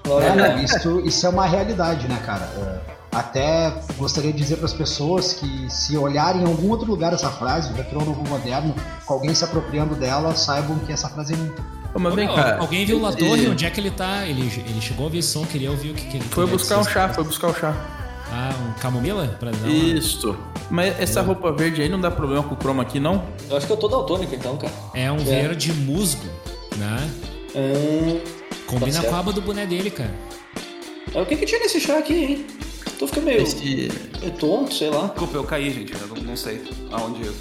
É, 0.07 0.35
não, 0.35 0.62
isso, 0.62 1.01
isso 1.01 1.27
é 1.27 1.29
uma 1.29 1.47
realidade, 1.47 2.09
né, 2.09 2.19
cara? 2.25 2.45
É, 2.57 2.79
Até 3.16 3.72
gostaria 3.96 4.31
de 4.31 4.37
dizer 4.37 4.57
para 4.57 4.66
as 4.66 4.74
pessoas 4.74 5.33
que 5.33 5.70
se 5.70 5.96
olharem 5.96 6.42
em 6.42 6.44
algum 6.44 6.68
outro 6.68 6.87
lugar 6.87 7.14
essa 7.14 7.31
frase, 7.31 7.72
o 7.72 7.74
retrô 7.74 8.05
novo 8.05 8.22
moderno, 8.29 8.74
com 9.07 9.14
alguém 9.14 9.35
se 9.35 9.42
apropriando 9.42 9.94
dela, 9.94 10.35
saibam 10.37 10.79
que 10.81 10.92
essa 10.92 11.09
frase 11.09 11.33
é 11.33 11.37
minha. 11.38 11.55
Ô, 11.94 11.98
mas 11.98 12.14
vem 12.14 12.29
cá. 12.29 12.59
Alguém 12.59 12.85
viu 12.85 13.00
La 13.00 13.14
Torre? 13.14 13.48
Onde 13.48 13.64
é 13.64 13.70
que 13.70 13.81
ele 13.81 13.90
tá? 13.90 14.26
Ele, 14.26 14.42
ele 14.42 14.81
chegou 14.83 15.05
a 15.05 15.07
ouvir 15.07 15.22
som, 15.22 15.46
queria 15.46 15.70
ouvir 15.70 15.92
o 15.92 15.94
que, 15.94 16.05
que 16.05 16.16
ele 16.18 16.24
Foi 16.26 16.46
buscar 16.46 16.79
um 16.79 16.85
chá, 16.85 17.09
foi 17.09 17.24
buscar 17.24 17.46
o 17.46 17.55
chá. 17.55 17.74
Ah, 18.31 18.50
um 18.68 18.79
camomila? 18.81 19.29
Pra 19.40 19.50
dar 19.50 19.66
uma... 19.66 19.68
Isso. 19.72 20.37
Mas 20.68 21.00
essa 21.00 21.22
roupa 21.22 21.50
verde 21.52 21.81
aí 21.81 21.88
não 21.88 21.98
dá 21.98 22.11
problema 22.11 22.42
com 22.42 22.55
o 22.55 22.59
chroma 22.59 22.83
aqui, 22.83 23.00
não? 23.00 23.24
Eu 23.48 23.57
acho 23.57 23.66
que 23.66 23.72
eu 23.72 23.79
tô 23.79 23.88
daltônico 23.88 24.35
então, 24.35 24.59
cara. 24.59 24.74
É 24.92 25.11
um 25.11 25.18
verde 25.18 25.72
musgo, 25.72 26.26
né? 26.76 27.11
Hum, 27.55 28.20
Combina 28.66 28.92
Tá 28.92 29.00
certo. 29.00 29.09
com 29.09 29.16
a 29.16 29.18
aba 29.20 29.33
do 29.33 29.40
boné 29.40 29.64
dele, 29.64 29.90
cara. 29.90 30.12
o 31.14 31.24
que 31.24 31.35
que 31.35 31.46
tinha 31.46 31.61
nesse 31.61 31.81
chá 31.81 31.96
aqui, 31.96 32.12
hein? 32.14 32.46
Tô 32.99 33.07
ficando 33.07 33.25
meio, 33.25 33.43
Esse. 33.43 33.91
meio 34.21 34.33
tonto, 34.39 34.75
sei 34.75 34.91
lá. 34.91 35.07
Desculpa, 35.07 35.37
eu 35.37 35.45
caí, 35.45 35.71
gente. 35.71 35.93
Eu 35.93 36.09
não, 36.09 36.17
não 36.17 36.37
sei 36.37 36.63
aonde 36.91 37.27
eu. 37.27 37.35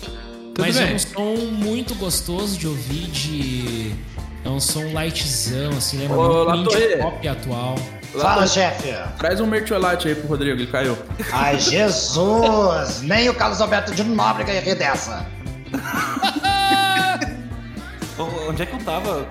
Mas 0.58 0.78
bem. 0.78 0.92
é 0.92 0.96
um 0.96 1.00
som 1.00 1.36
muito 1.52 1.96
gostoso 1.96 2.58
de 2.58 2.68
ouvir 2.68 3.08
de... 3.08 3.96
É 4.44 4.50
um 4.50 4.60
som 4.60 4.84
lightzão, 4.94 5.72
assim, 5.72 5.98
lembra 5.98 6.18
Ô, 6.18 6.56
muito 6.56 6.76
indie 6.76 6.98
pop 6.98 7.28
atual. 7.28 7.76
Fala, 8.14 8.46
chefe. 8.46 8.94
Traz 9.18 9.42
um 9.42 9.48
mertiolate 9.48 10.08
aí 10.08 10.16
pro 10.16 10.28
Rodrigo, 10.28 10.56
ele 10.56 10.68
caiu. 10.68 10.96
Ai, 11.32 11.60
Jesus! 11.60 13.02
Nem 13.02 13.28
o 13.28 13.34
Carlos 13.34 13.60
Alberto 13.60 13.94
de 13.94 14.04
Nóbrega 14.04 14.54
ia 14.54 14.62
rir 14.62 14.76
dessa. 14.76 15.26
Onde 18.48 18.62
é 18.62 18.66
que 18.66 18.74
eu 18.74 18.80
tava 18.80 19.28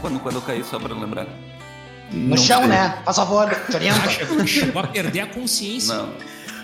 quando, 0.00 0.20
quando 0.20 0.36
eu 0.36 0.42
caí, 0.42 0.62
só 0.62 0.78
pra 0.78 0.94
lembrar? 0.94 1.26
No 2.10 2.36
chão, 2.38 2.66
né? 2.66 2.98
Faz 3.04 3.16
favor, 3.16 3.48
te 3.70 3.76
orienta. 3.76 4.08
Chegou, 4.08 4.46
chegou 4.46 4.82
a 4.82 4.86
perder 4.86 5.20
a 5.20 5.26
consciência. 5.26 5.94
Não. 5.94 6.08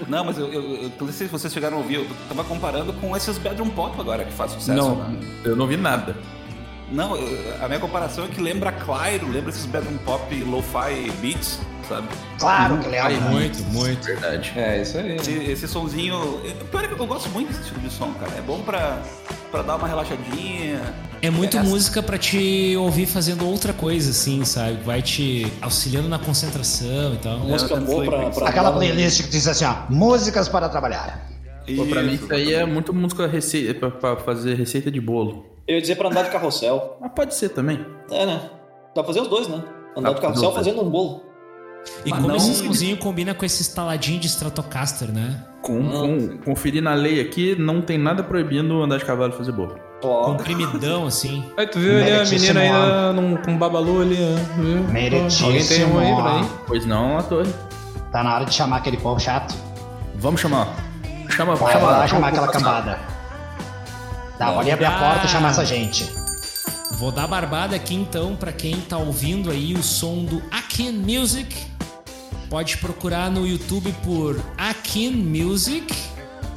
Não, 0.09 0.25
mas 0.25 0.37
eu, 0.39 0.53
eu, 0.53 0.63
eu 0.83 0.93
não 1.01 1.13
sei 1.13 1.27
se 1.27 1.33
vocês 1.33 1.53
chegaram 1.53 1.77
a 1.77 1.81
ouvir, 1.81 1.97
eu 1.97 2.07
tava 2.29 2.43
comparando 2.45 2.93
com 2.95 3.17
esses 3.17 3.39
bedroom 3.39 3.71
pop 3.71 3.99
agora 4.01 4.25
que 4.25 4.33
faz 4.33 4.51
sucesso. 4.51 4.77
Não, 4.77 4.97
né? 4.97 5.21
eu 5.45 5.55
não 5.55 5.67
vi 5.69 5.77
nada. 5.77 6.17
Não, 6.91 7.17
eu- 7.17 7.55
a 7.65 7.69
minha 7.69 7.79
comparação 7.81 8.25
é 8.25 8.29
que 8.29 8.41
lembra 8.41 8.73
Clairo, 8.73 9.31
lembra 9.31 9.51
esses 9.51 9.65
bedroom 9.67 9.97
pop 9.99 10.35
lo-fi 10.45 11.11
beats, 11.21 11.61
sabe? 11.89 12.09
Claro 12.39 12.79
que 12.79 12.89
lembra. 12.89 13.11
Muito, 13.31 13.63
muito. 13.65 14.05
Verdade. 14.05 14.53
É, 14.57 14.83
isso 14.83 14.99
aí. 14.99 15.17
Esse, 15.17 15.33
esse 15.33 15.69
sonzinho. 15.69 16.41
Pior 16.71 16.85
é 16.85 16.89
que 16.89 16.95
eu 17.01 17.07
gosto 17.07 17.29
muito 17.31 17.49
desse 17.53 17.65
tipo 17.69 17.81
de 17.81 17.91
som, 17.91 18.13
cara. 18.15 18.33
É 18.37 18.43
bom 18.43 18.61
pra, 18.63 19.01
pra 19.55 19.63
dar 19.63 19.77
uma 19.77 19.87
relaxadinha. 19.87 20.81
É 21.23 21.31
muito 21.31 21.57
Essa- 21.57 21.69
música 21.69 22.03
pra 22.03 22.19
te 22.19 22.77
ouvir 22.77 23.07
fazendo 23.07 23.49
outra 23.49 23.73
coisa, 23.73 24.11
assim, 24.11 24.45
sabe? 24.45 24.79
Vai 24.85 25.01
te 25.01 25.47
auxiliando 25.63 26.09
na 26.09 26.19
concentração 26.19 27.15
e 27.15 27.19
tal. 27.19 27.39
Música 27.39 27.75
eu 27.75 27.81
boa 27.83 28.05
pra, 28.05 28.31
pra 28.31 28.49
Aquela 28.49 28.73
playlist 28.73 29.23
que 29.23 29.29
diz 29.31 29.47
assim, 29.47 29.65
ó, 29.65 29.75
músicas 29.89 30.49
para 30.49 30.69
trabalhar. 30.69 31.31
Pô, 31.77 31.87
pra 31.87 32.03
mim 32.03 32.15
isso 32.15 32.31
aí 32.33 32.53
é 32.53 32.67
muito 32.67 32.93
música 32.93 33.29
receita, 33.29 33.91
pra, 33.91 33.91
pra 33.91 34.17
fazer 34.25 34.55
receita 34.57 34.91
de 34.91 35.01
bolo. 35.01 35.47
Eu 35.69 35.77
ia 35.77 35.81
dizer 35.81 35.95
pra 35.97 36.09
andar 36.09 36.25
de 36.25 36.31
carrossel. 36.31 36.99
Mas 37.01 37.13
pode 37.13 37.35
ser 37.35 37.51
também. 37.51 37.87
É, 38.11 38.27
né? 38.27 38.51
Dá 38.95 39.03
pra 39.03 39.05
fazer 39.05 39.21
os 39.21 39.29
dois, 39.29 39.47
né? 39.49 39.63
Andar 39.97 40.11
Dá 40.11 40.15
de 40.17 40.21
carrossel 40.21 40.53
fazendo 40.53 40.83
um 40.83 40.91
bolo. 40.91 41.23
E 42.05 42.11
Mas 42.11 42.19
como 42.21 42.29
não- 42.29 42.37
esse 42.37 42.97
combina 42.97 43.33
com 43.35 43.45
esse 43.47 43.63
instaladinho 43.63 44.19
de 44.19 44.27
Stratocaster, 44.27 45.13
né? 45.13 45.43
Com, 45.65 45.83
com, 45.91 46.39
conferir 46.45 46.83
na 46.83 46.93
lei 46.93 47.23
aqui, 47.23 47.57
não 47.59 47.81
tem 47.81 47.97
nada 47.97 48.23
proibindo 48.23 48.83
andar 48.83 48.99
de 48.99 49.05
cavalo 49.07 49.33
e 49.33 49.37
fazer 49.37 49.51
bolo. 49.51 49.75
Ó, 50.03 50.25
Comprimidão, 50.25 51.07
assim. 51.07 51.43
Aí 51.57 51.67
tu 51.67 51.79
viu 51.79 51.97
ali 51.97 52.13
a 52.13 52.25
menina 52.27 52.61
ainda 52.61 53.13
num, 53.15 53.37
com 53.37 53.57
babalu 53.57 54.03
ali, 54.03 54.17
viu? 54.59 54.85
Meritíssimo. 54.93 55.47
Alguém 55.47 55.67
tem 55.67 55.85
um 55.87 55.99
aí 55.99 56.15
pra 56.15 56.35
aí? 56.35 56.49
Pois 56.67 56.85
não, 56.85 57.17
a 57.17 57.23
torre. 57.23 57.51
Tá 58.13 58.23
na 58.23 58.35
hora 58.35 58.45
de 58.45 58.53
chamar 58.53 58.77
aquele 58.77 58.99
povo 58.99 59.19
chato. 59.19 59.55
Vamos 60.17 60.39
chamar. 60.39 60.69
Chama, 61.31 61.55
Vai 61.55 61.73
chama, 61.73 61.87
lá 61.87 62.07
chamar 62.07 62.09
chama 62.09 62.29
aquela 62.29 62.49
cambada. 62.49 62.99
Tá, 64.39 64.53
pode 64.53 64.71
abrir 64.71 64.85
a 64.85 64.99
porta 64.99 65.25
e 65.25 65.29
chamar 65.31 65.51
essa 65.51 65.65
gente. 65.65 66.13
Vou 66.99 67.11
dar 67.11 67.27
barbada 67.27 67.75
aqui 67.75 67.95
então 67.95 68.37
pra 68.37 68.53
quem 68.53 68.77
tá 68.83 68.99
ouvindo 68.99 69.51
aí 69.51 69.73
o 69.73 69.83
som 69.83 70.25
do 70.25 70.43
Akin 70.51 70.93
Music. 70.93 71.74
Pode 72.55 72.79
procurar 72.79 73.33
no 73.33 73.45
YouTube 73.45 73.93
por 74.05 74.41
Akin 74.57 75.11
Music. 75.11 75.93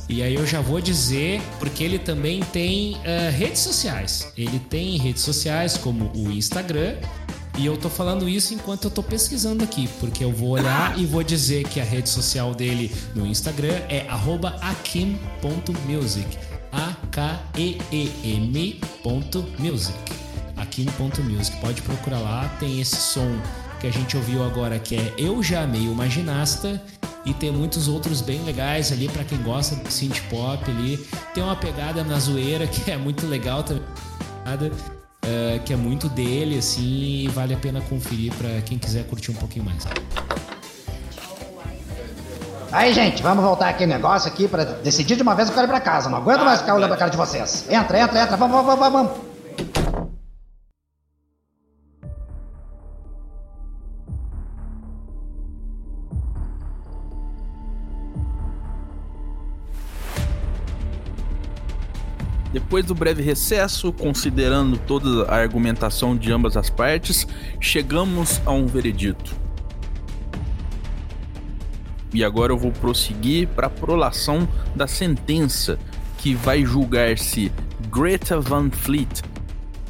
E 0.07 0.21
aí 0.21 0.35
eu 0.35 0.45
já 0.45 0.61
vou 0.61 0.79
dizer, 0.79 1.41
porque 1.57 1.83
ele 1.83 1.97
também 1.97 2.41
tem 2.53 3.01
eh, 3.03 3.31
redes 3.31 3.61
sociais. 3.61 4.31
Ele 4.37 4.59
tem 4.59 4.95
redes 4.99 5.23
sociais 5.23 5.75
como 5.75 6.11
o 6.15 6.29
Instagram. 6.29 6.97
E 7.57 7.65
eu 7.65 7.75
tô 7.77 7.89
falando 7.89 8.29
isso 8.29 8.53
enquanto 8.53 8.83
eu 8.83 8.91
tô 8.91 9.01
pesquisando 9.01 9.63
aqui, 9.63 9.89
porque 9.99 10.23
eu 10.23 10.31
vou 10.31 10.49
olhar 10.49 10.95
e 10.99 11.05
vou 11.07 11.23
dizer 11.23 11.67
que 11.67 11.79
a 11.79 11.83
rede 11.83 12.09
social 12.09 12.53
dele 12.53 12.93
no 13.15 13.25
Instagram 13.25 13.81
é 13.89 14.05
akim.music. 14.61 15.17
A-K-E-E-M 16.71 18.01
ponto 19.01 19.43
music. 19.57 19.97
Akim.music. 20.57 21.57
Pode 21.57 21.81
procurar 21.81 22.19
lá, 22.19 22.55
tem 22.59 22.79
esse 22.79 22.97
som 22.97 23.41
que 23.79 23.87
a 23.87 23.91
gente 23.91 24.15
ouviu 24.17 24.43
agora 24.43 24.79
que 24.79 24.95
é 24.95 25.13
Eu 25.17 25.41
Já 25.43 25.63
Amei 25.63 25.87
Uma 25.87 26.09
Ginasta. 26.09 26.81
E 27.25 27.33
tem 27.33 27.51
muitos 27.51 27.89
outros 27.89 28.21
bem 28.21 28.41
legais 28.43 28.91
ali 28.91 29.09
pra 29.09 29.23
quem 29.23 29.37
gosta 29.43 29.75
de 29.75 29.91
synth 29.91 30.21
pop 30.29 30.63
ali. 30.71 30.97
Tem 31.33 31.43
uma 31.43 31.55
pegada 31.57 32.03
na 32.03 32.17
zoeira 32.19 32.65
que 32.67 32.89
é 32.89 32.97
muito 32.97 33.27
legal 33.27 33.63
também. 33.63 33.83
eh, 35.23 35.59
que 35.65 35.73
é 35.73 35.75
muito 35.75 36.07
dele, 36.07 36.57
assim, 36.57 37.25
e 37.25 37.27
vale 37.27 37.53
a 37.53 37.57
pena 37.57 37.81
conferir 37.81 38.33
pra 38.33 38.61
quem 38.61 38.77
quiser 38.77 39.03
curtir 39.05 39.31
um 39.31 39.35
pouquinho 39.35 39.65
mais. 39.65 39.85
Aí, 42.71 42.93
gente, 42.93 43.21
vamos 43.21 43.43
voltar 43.43 43.69
aqui 43.69 43.85
no 43.85 43.93
negócio 43.93 44.29
aqui 44.29 44.47
pra 44.47 44.63
decidir 44.63 45.15
de 45.15 45.23
uma 45.23 45.35
vez 45.35 45.49
eu 45.49 45.53
quero 45.53 45.67
ir 45.67 45.69
pra 45.69 45.79
casa. 45.79 46.09
Não 46.09 46.17
aguento 46.17 46.43
mais 46.45 46.61
ficar 46.61 46.75
olhando 46.75 46.93
a 46.93 46.97
cara 46.97 47.11
de 47.11 47.17
vocês. 47.17 47.65
Entra, 47.69 47.99
entra, 47.99 48.21
entra. 48.21 48.37
Vamos, 48.37 48.55
vamos, 48.55 48.79
vamos, 48.79 48.91
vamos. 48.93 49.26
Depois 62.67 62.83
do 62.83 62.93
breve 62.93 63.23
recesso, 63.23 63.93
considerando 63.93 64.77
toda 64.77 65.23
a 65.31 65.37
argumentação 65.37 66.17
de 66.17 66.33
ambas 66.33 66.57
as 66.57 66.69
partes, 66.69 67.25
chegamos 67.61 68.41
a 68.45 68.51
um 68.51 68.67
veredito. 68.67 69.33
E 72.13 72.25
agora 72.25 72.51
eu 72.51 72.57
vou 72.57 72.73
prosseguir 72.73 73.47
para 73.47 73.67
a 73.67 73.69
prolação 73.69 74.45
da 74.75 74.85
sentença 74.85 75.79
que 76.17 76.33
vai 76.33 76.65
julgar 76.65 77.17
se 77.17 77.53
Greta 77.89 78.37
Van 78.37 78.69
Fleet 78.69 79.21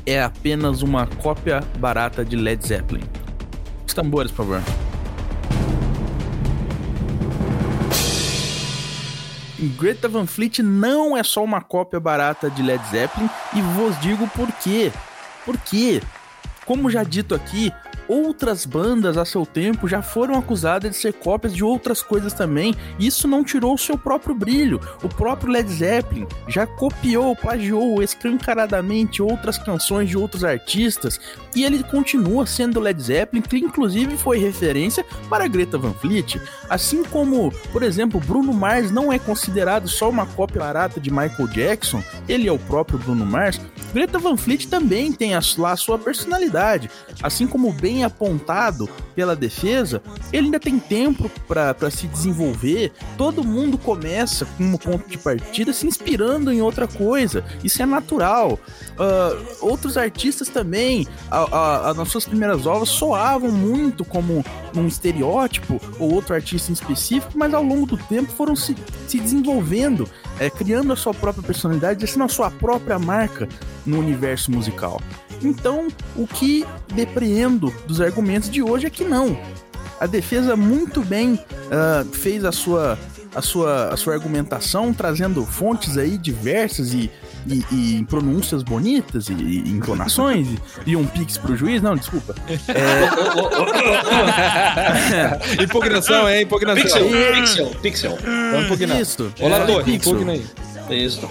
é 0.05 0.21
apenas 0.21 0.83
uma 0.83 1.07
cópia 1.07 1.63
barata 1.79 2.23
de 2.23 2.35
Led 2.35 2.63
Zeppelin. 2.63 3.01
Os 3.87 3.93
tambores, 3.95 4.31
por 4.31 4.45
favor. 4.45 4.86
Greta 9.67 10.07
Van 10.07 10.25
Fleet 10.25 10.59
não 10.61 11.17
é 11.17 11.23
só 11.23 11.43
uma 11.43 11.61
cópia 11.61 11.99
barata 11.99 12.49
de 12.49 12.61
Led 12.61 12.83
Zeppelin 12.89 13.29
e 13.53 13.61
vos 13.61 13.99
digo 13.99 14.27
por 14.29 14.51
quê. 14.53 14.91
Por 15.45 15.57
quê? 15.57 16.01
Como 16.65 16.89
já 16.89 17.03
dito 17.03 17.33
aqui, 17.33 17.71
outras 18.07 18.65
bandas 18.65 19.17
a 19.17 19.25
seu 19.25 19.45
tempo 19.45 19.87
já 19.87 20.01
foram 20.01 20.35
acusadas 20.35 20.91
de 20.91 20.97
ser 20.97 21.13
cópias 21.13 21.53
de 21.53 21.63
outras 21.63 22.01
coisas 22.01 22.33
também. 22.33 22.73
Isso 22.99 23.27
não 23.27 23.43
tirou 23.43 23.73
o 23.73 23.77
seu 23.77 23.97
próprio 23.97 24.35
brilho. 24.35 24.79
O 25.03 25.09
próprio 25.09 25.51
Led 25.51 25.69
Zeppelin 25.69 26.27
já 26.47 26.65
copiou, 26.65 27.35
plagiou 27.35 28.01
escancaradamente 28.01 29.21
outras 29.21 29.57
canções 29.57 30.09
de 30.09 30.17
outros 30.17 30.43
artistas 30.43 31.19
e 31.55 31.63
ele 31.63 31.83
continua 31.83 32.45
sendo 32.45 32.79
Led 32.79 33.01
Zeppelin, 33.01 33.41
que 33.41 33.57
inclusive 33.57 34.17
foi 34.17 34.37
referência 34.37 35.05
para 35.29 35.47
Greta 35.47 35.77
Van 35.77 35.93
Fleet. 35.93 36.39
Assim 36.69 37.03
como, 37.03 37.51
por 37.71 37.83
exemplo, 37.83 38.19
Bruno 38.19 38.53
Mars 38.53 38.91
não 38.91 39.11
é 39.11 39.19
considerado 39.19 39.87
só 39.87 40.09
uma 40.09 40.25
cópia 40.25 40.61
barata 40.61 40.99
de 40.99 41.09
Michael 41.09 41.47
Jackson, 41.47 42.03
ele 42.27 42.47
é 42.47 42.51
o 42.51 42.59
próprio 42.59 42.99
Bruno 42.99 43.25
Mars. 43.25 43.59
Greta 43.93 44.19
Van 44.19 44.37
Fleet 44.37 44.67
também 44.67 45.11
tem 45.11 45.31
lá 45.57 45.71
a 45.71 45.77
sua 45.77 45.97
personalidade. 45.97 46.89
Assim 47.23 47.47
como 47.47 47.71
bem 47.97 48.03
apontado 48.03 48.87
pela 49.15 49.35
defesa, 49.35 50.01
ele 50.31 50.45
ainda 50.45 50.59
tem 50.59 50.77
tempo 50.77 51.29
para 51.47 51.89
se 51.89 52.05
desenvolver. 52.07 52.91
Todo 53.17 53.43
mundo 53.43 53.75
começa 53.77 54.45
como 54.57 54.77
ponto 54.77 55.09
de 55.09 55.17
partida 55.17 55.73
se 55.73 55.87
inspirando 55.87 56.51
em 56.51 56.61
outra 56.61 56.87
coisa. 56.87 57.43
Isso 57.63 57.81
é 57.81 57.85
natural. 57.87 58.59
Ah, 58.99 59.35
outros 59.61 59.97
artistas 59.97 60.47
também, 60.49 61.07
a, 61.31 61.37
a- 61.39 61.89
a- 61.89 61.93
nas 61.95 62.09
suas 62.09 62.25
primeiras 62.25 62.67
obras, 62.67 62.89
soavam 62.89 63.51
muito 63.51 64.05
como 64.05 64.45
um 64.75 64.85
estereótipo 64.85 65.81
ou 65.99 66.13
outro 66.13 66.35
artista 66.35 66.69
em 66.69 66.73
específico, 66.73 67.31
mas 67.35 67.51
ao 67.53 67.63
longo 67.63 67.87
do 67.87 67.97
tempo 67.97 68.31
foram 68.31 68.55
se, 68.55 68.75
se 69.07 69.19
desenvolvendo, 69.19 70.07
é, 70.39 70.49
criando 70.51 70.93
a 70.93 70.95
sua 70.95 71.13
própria 71.15 71.43
personalidade, 71.43 72.05
sendo 72.05 72.25
a 72.25 72.29
sua 72.29 72.51
própria 72.51 72.99
marca 72.99 73.49
no 73.85 73.97
universo 73.99 74.51
musical. 74.51 75.01
Então, 75.41 75.87
o 76.15 76.27
que 76.27 76.65
depreendo 76.93 77.73
dos 77.87 78.01
argumentos 78.01 78.49
de 78.49 78.61
hoje 78.61 78.87
é 78.87 78.89
que 78.89 79.03
não. 79.03 79.37
A 79.99 80.05
defesa 80.05 80.55
muito 80.55 81.01
bem 81.01 81.39
ah, 81.71 82.05
fez 82.11 82.45
a 82.45 82.51
sua, 82.51 82.97
a, 83.33 83.41
sua, 83.41 83.89
a 83.89 83.97
sua 83.97 84.13
argumentação, 84.13 84.93
trazendo 84.93 85.43
fontes 85.45 85.97
aí 85.97 86.17
diversas 86.17 86.93
e, 86.93 87.09
e, 87.47 87.63
e 87.71 88.05
pronúncias 88.05 88.61
bonitas 88.61 89.29
e, 89.29 89.33
e 89.33 89.69
entonações 89.69 90.47
e, 90.85 90.95
um 90.95 91.05
pix 91.05 91.37
pro 91.37 91.55
juiz. 91.55 91.81
Não, 91.81 91.95
desculpa. 91.95 92.35
Impugnação, 95.63 96.27
é 96.27 96.41
impugnação. 96.41 96.83
Pixel, 96.83 97.09
pixel, 97.33 97.69
pixel. 97.81 98.17
Vamos 98.51 98.65
impugnar. 98.65 99.01
Isso. 99.01 99.31
Olá, 99.39 99.57
É, 99.57 99.65
Torre, 99.65 99.83
pixel. 99.83 100.13
impugna 100.13 100.33
aí. 100.33 101.05
Isso. 101.05 101.27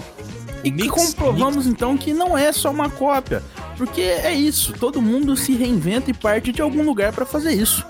E 0.63 0.89
comprovamos 0.89 1.65
então 1.65 1.97
que 1.97 2.13
não 2.13 2.37
é 2.37 2.51
só 2.51 2.71
uma 2.71 2.89
cópia, 2.89 3.41
porque 3.77 4.01
é 4.01 4.33
isso, 4.33 4.73
todo 4.73 5.01
mundo 5.01 5.37
se 5.37 5.53
reinventa 5.53 6.09
e 6.09 6.13
parte 6.13 6.51
de 6.51 6.61
algum 6.61 6.83
lugar 6.83 7.13
para 7.13 7.25
fazer 7.25 7.53
isso. 7.53 7.85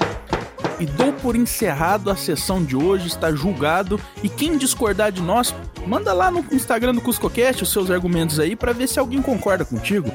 E 0.80 0.86
dou 0.86 1.14
por 1.14 1.36
encerrado 1.36 2.12
a 2.12 2.16
sessão 2.16 2.64
de 2.64 2.76
hoje, 2.76 3.08
está 3.08 3.32
julgado, 3.32 4.00
e 4.22 4.30
quem 4.30 4.58
discordar 4.58 5.12
de 5.12 5.22
nós, 5.22 5.56
manda 5.88 6.14
lá 6.14 6.30
no 6.30 6.46
Instagram 6.52 6.94
do 6.94 7.02
CuscoCast 7.02 7.64
os 7.64 7.72
seus 7.72 7.90
argumentos 7.90 8.40
aí 8.40 8.56
para 8.56 8.74
ver 8.74 8.88
se 8.88 9.00
alguém 9.00 9.22
concorda 9.22 9.66
contigo. 9.66 10.12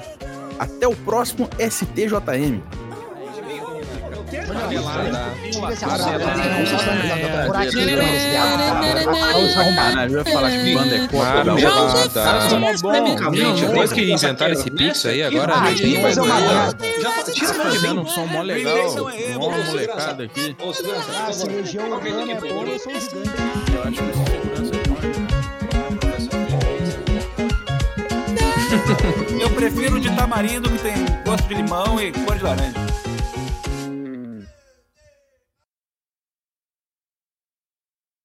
Até 0.59 0.87
o 0.87 0.95
próximo 0.95 1.49
STJM. 1.59 2.82
Depois 13.61 13.93
que 13.93 14.12
inventaram 14.12 14.53
esse 14.53 14.70
pix 14.70 15.07
aí, 15.07 15.22
agora 15.22 15.55
Ah, 15.55 15.70
ninguém 15.70 15.93
isso 15.93 16.03
vai 16.03 16.11
é 16.12 16.14
tira 17.33 17.51
a 17.51 17.64
mão 17.64 17.95
de 17.95 18.01
um 18.01 18.07
som 18.07 18.26
mó 18.26 18.43
legal. 18.43 18.76
Mó 19.39 19.51
molecada 19.51 20.24
aqui. 20.24 20.57
Ô, 20.62 20.72
segurança, 20.72 21.05
por 21.05 21.14
Ah, 21.14 21.33
se 21.33 21.41
favor. 21.43 21.57
região 21.57 21.85
Aproveita 21.87 22.18
urbana 22.18 22.33
é 22.33 22.35
boa, 22.41 22.64
eu 22.66 22.78
sou 22.78 22.93
um 22.93 23.01
gigante. 23.01 23.33
Eu 23.74 23.83
acho 23.83 23.91
que 23.93 24.12
segurança 24.30 24.76
é 24.76 24.89
bom. 24.89 25.03
Eu 29.41 29.51
prefiro 29.51 30.01
de 30.01 30.11
tamarindo, 30.11 30.70
que 30.70 30.78
tem 30.78 30.95
gosto 31.24 31.47
de 31.49 31.55
limão 31.55 32.01
e 32.01 32.12
cor 32.12 32.37
de 32.37 32.45
laranja. 32.45 32.72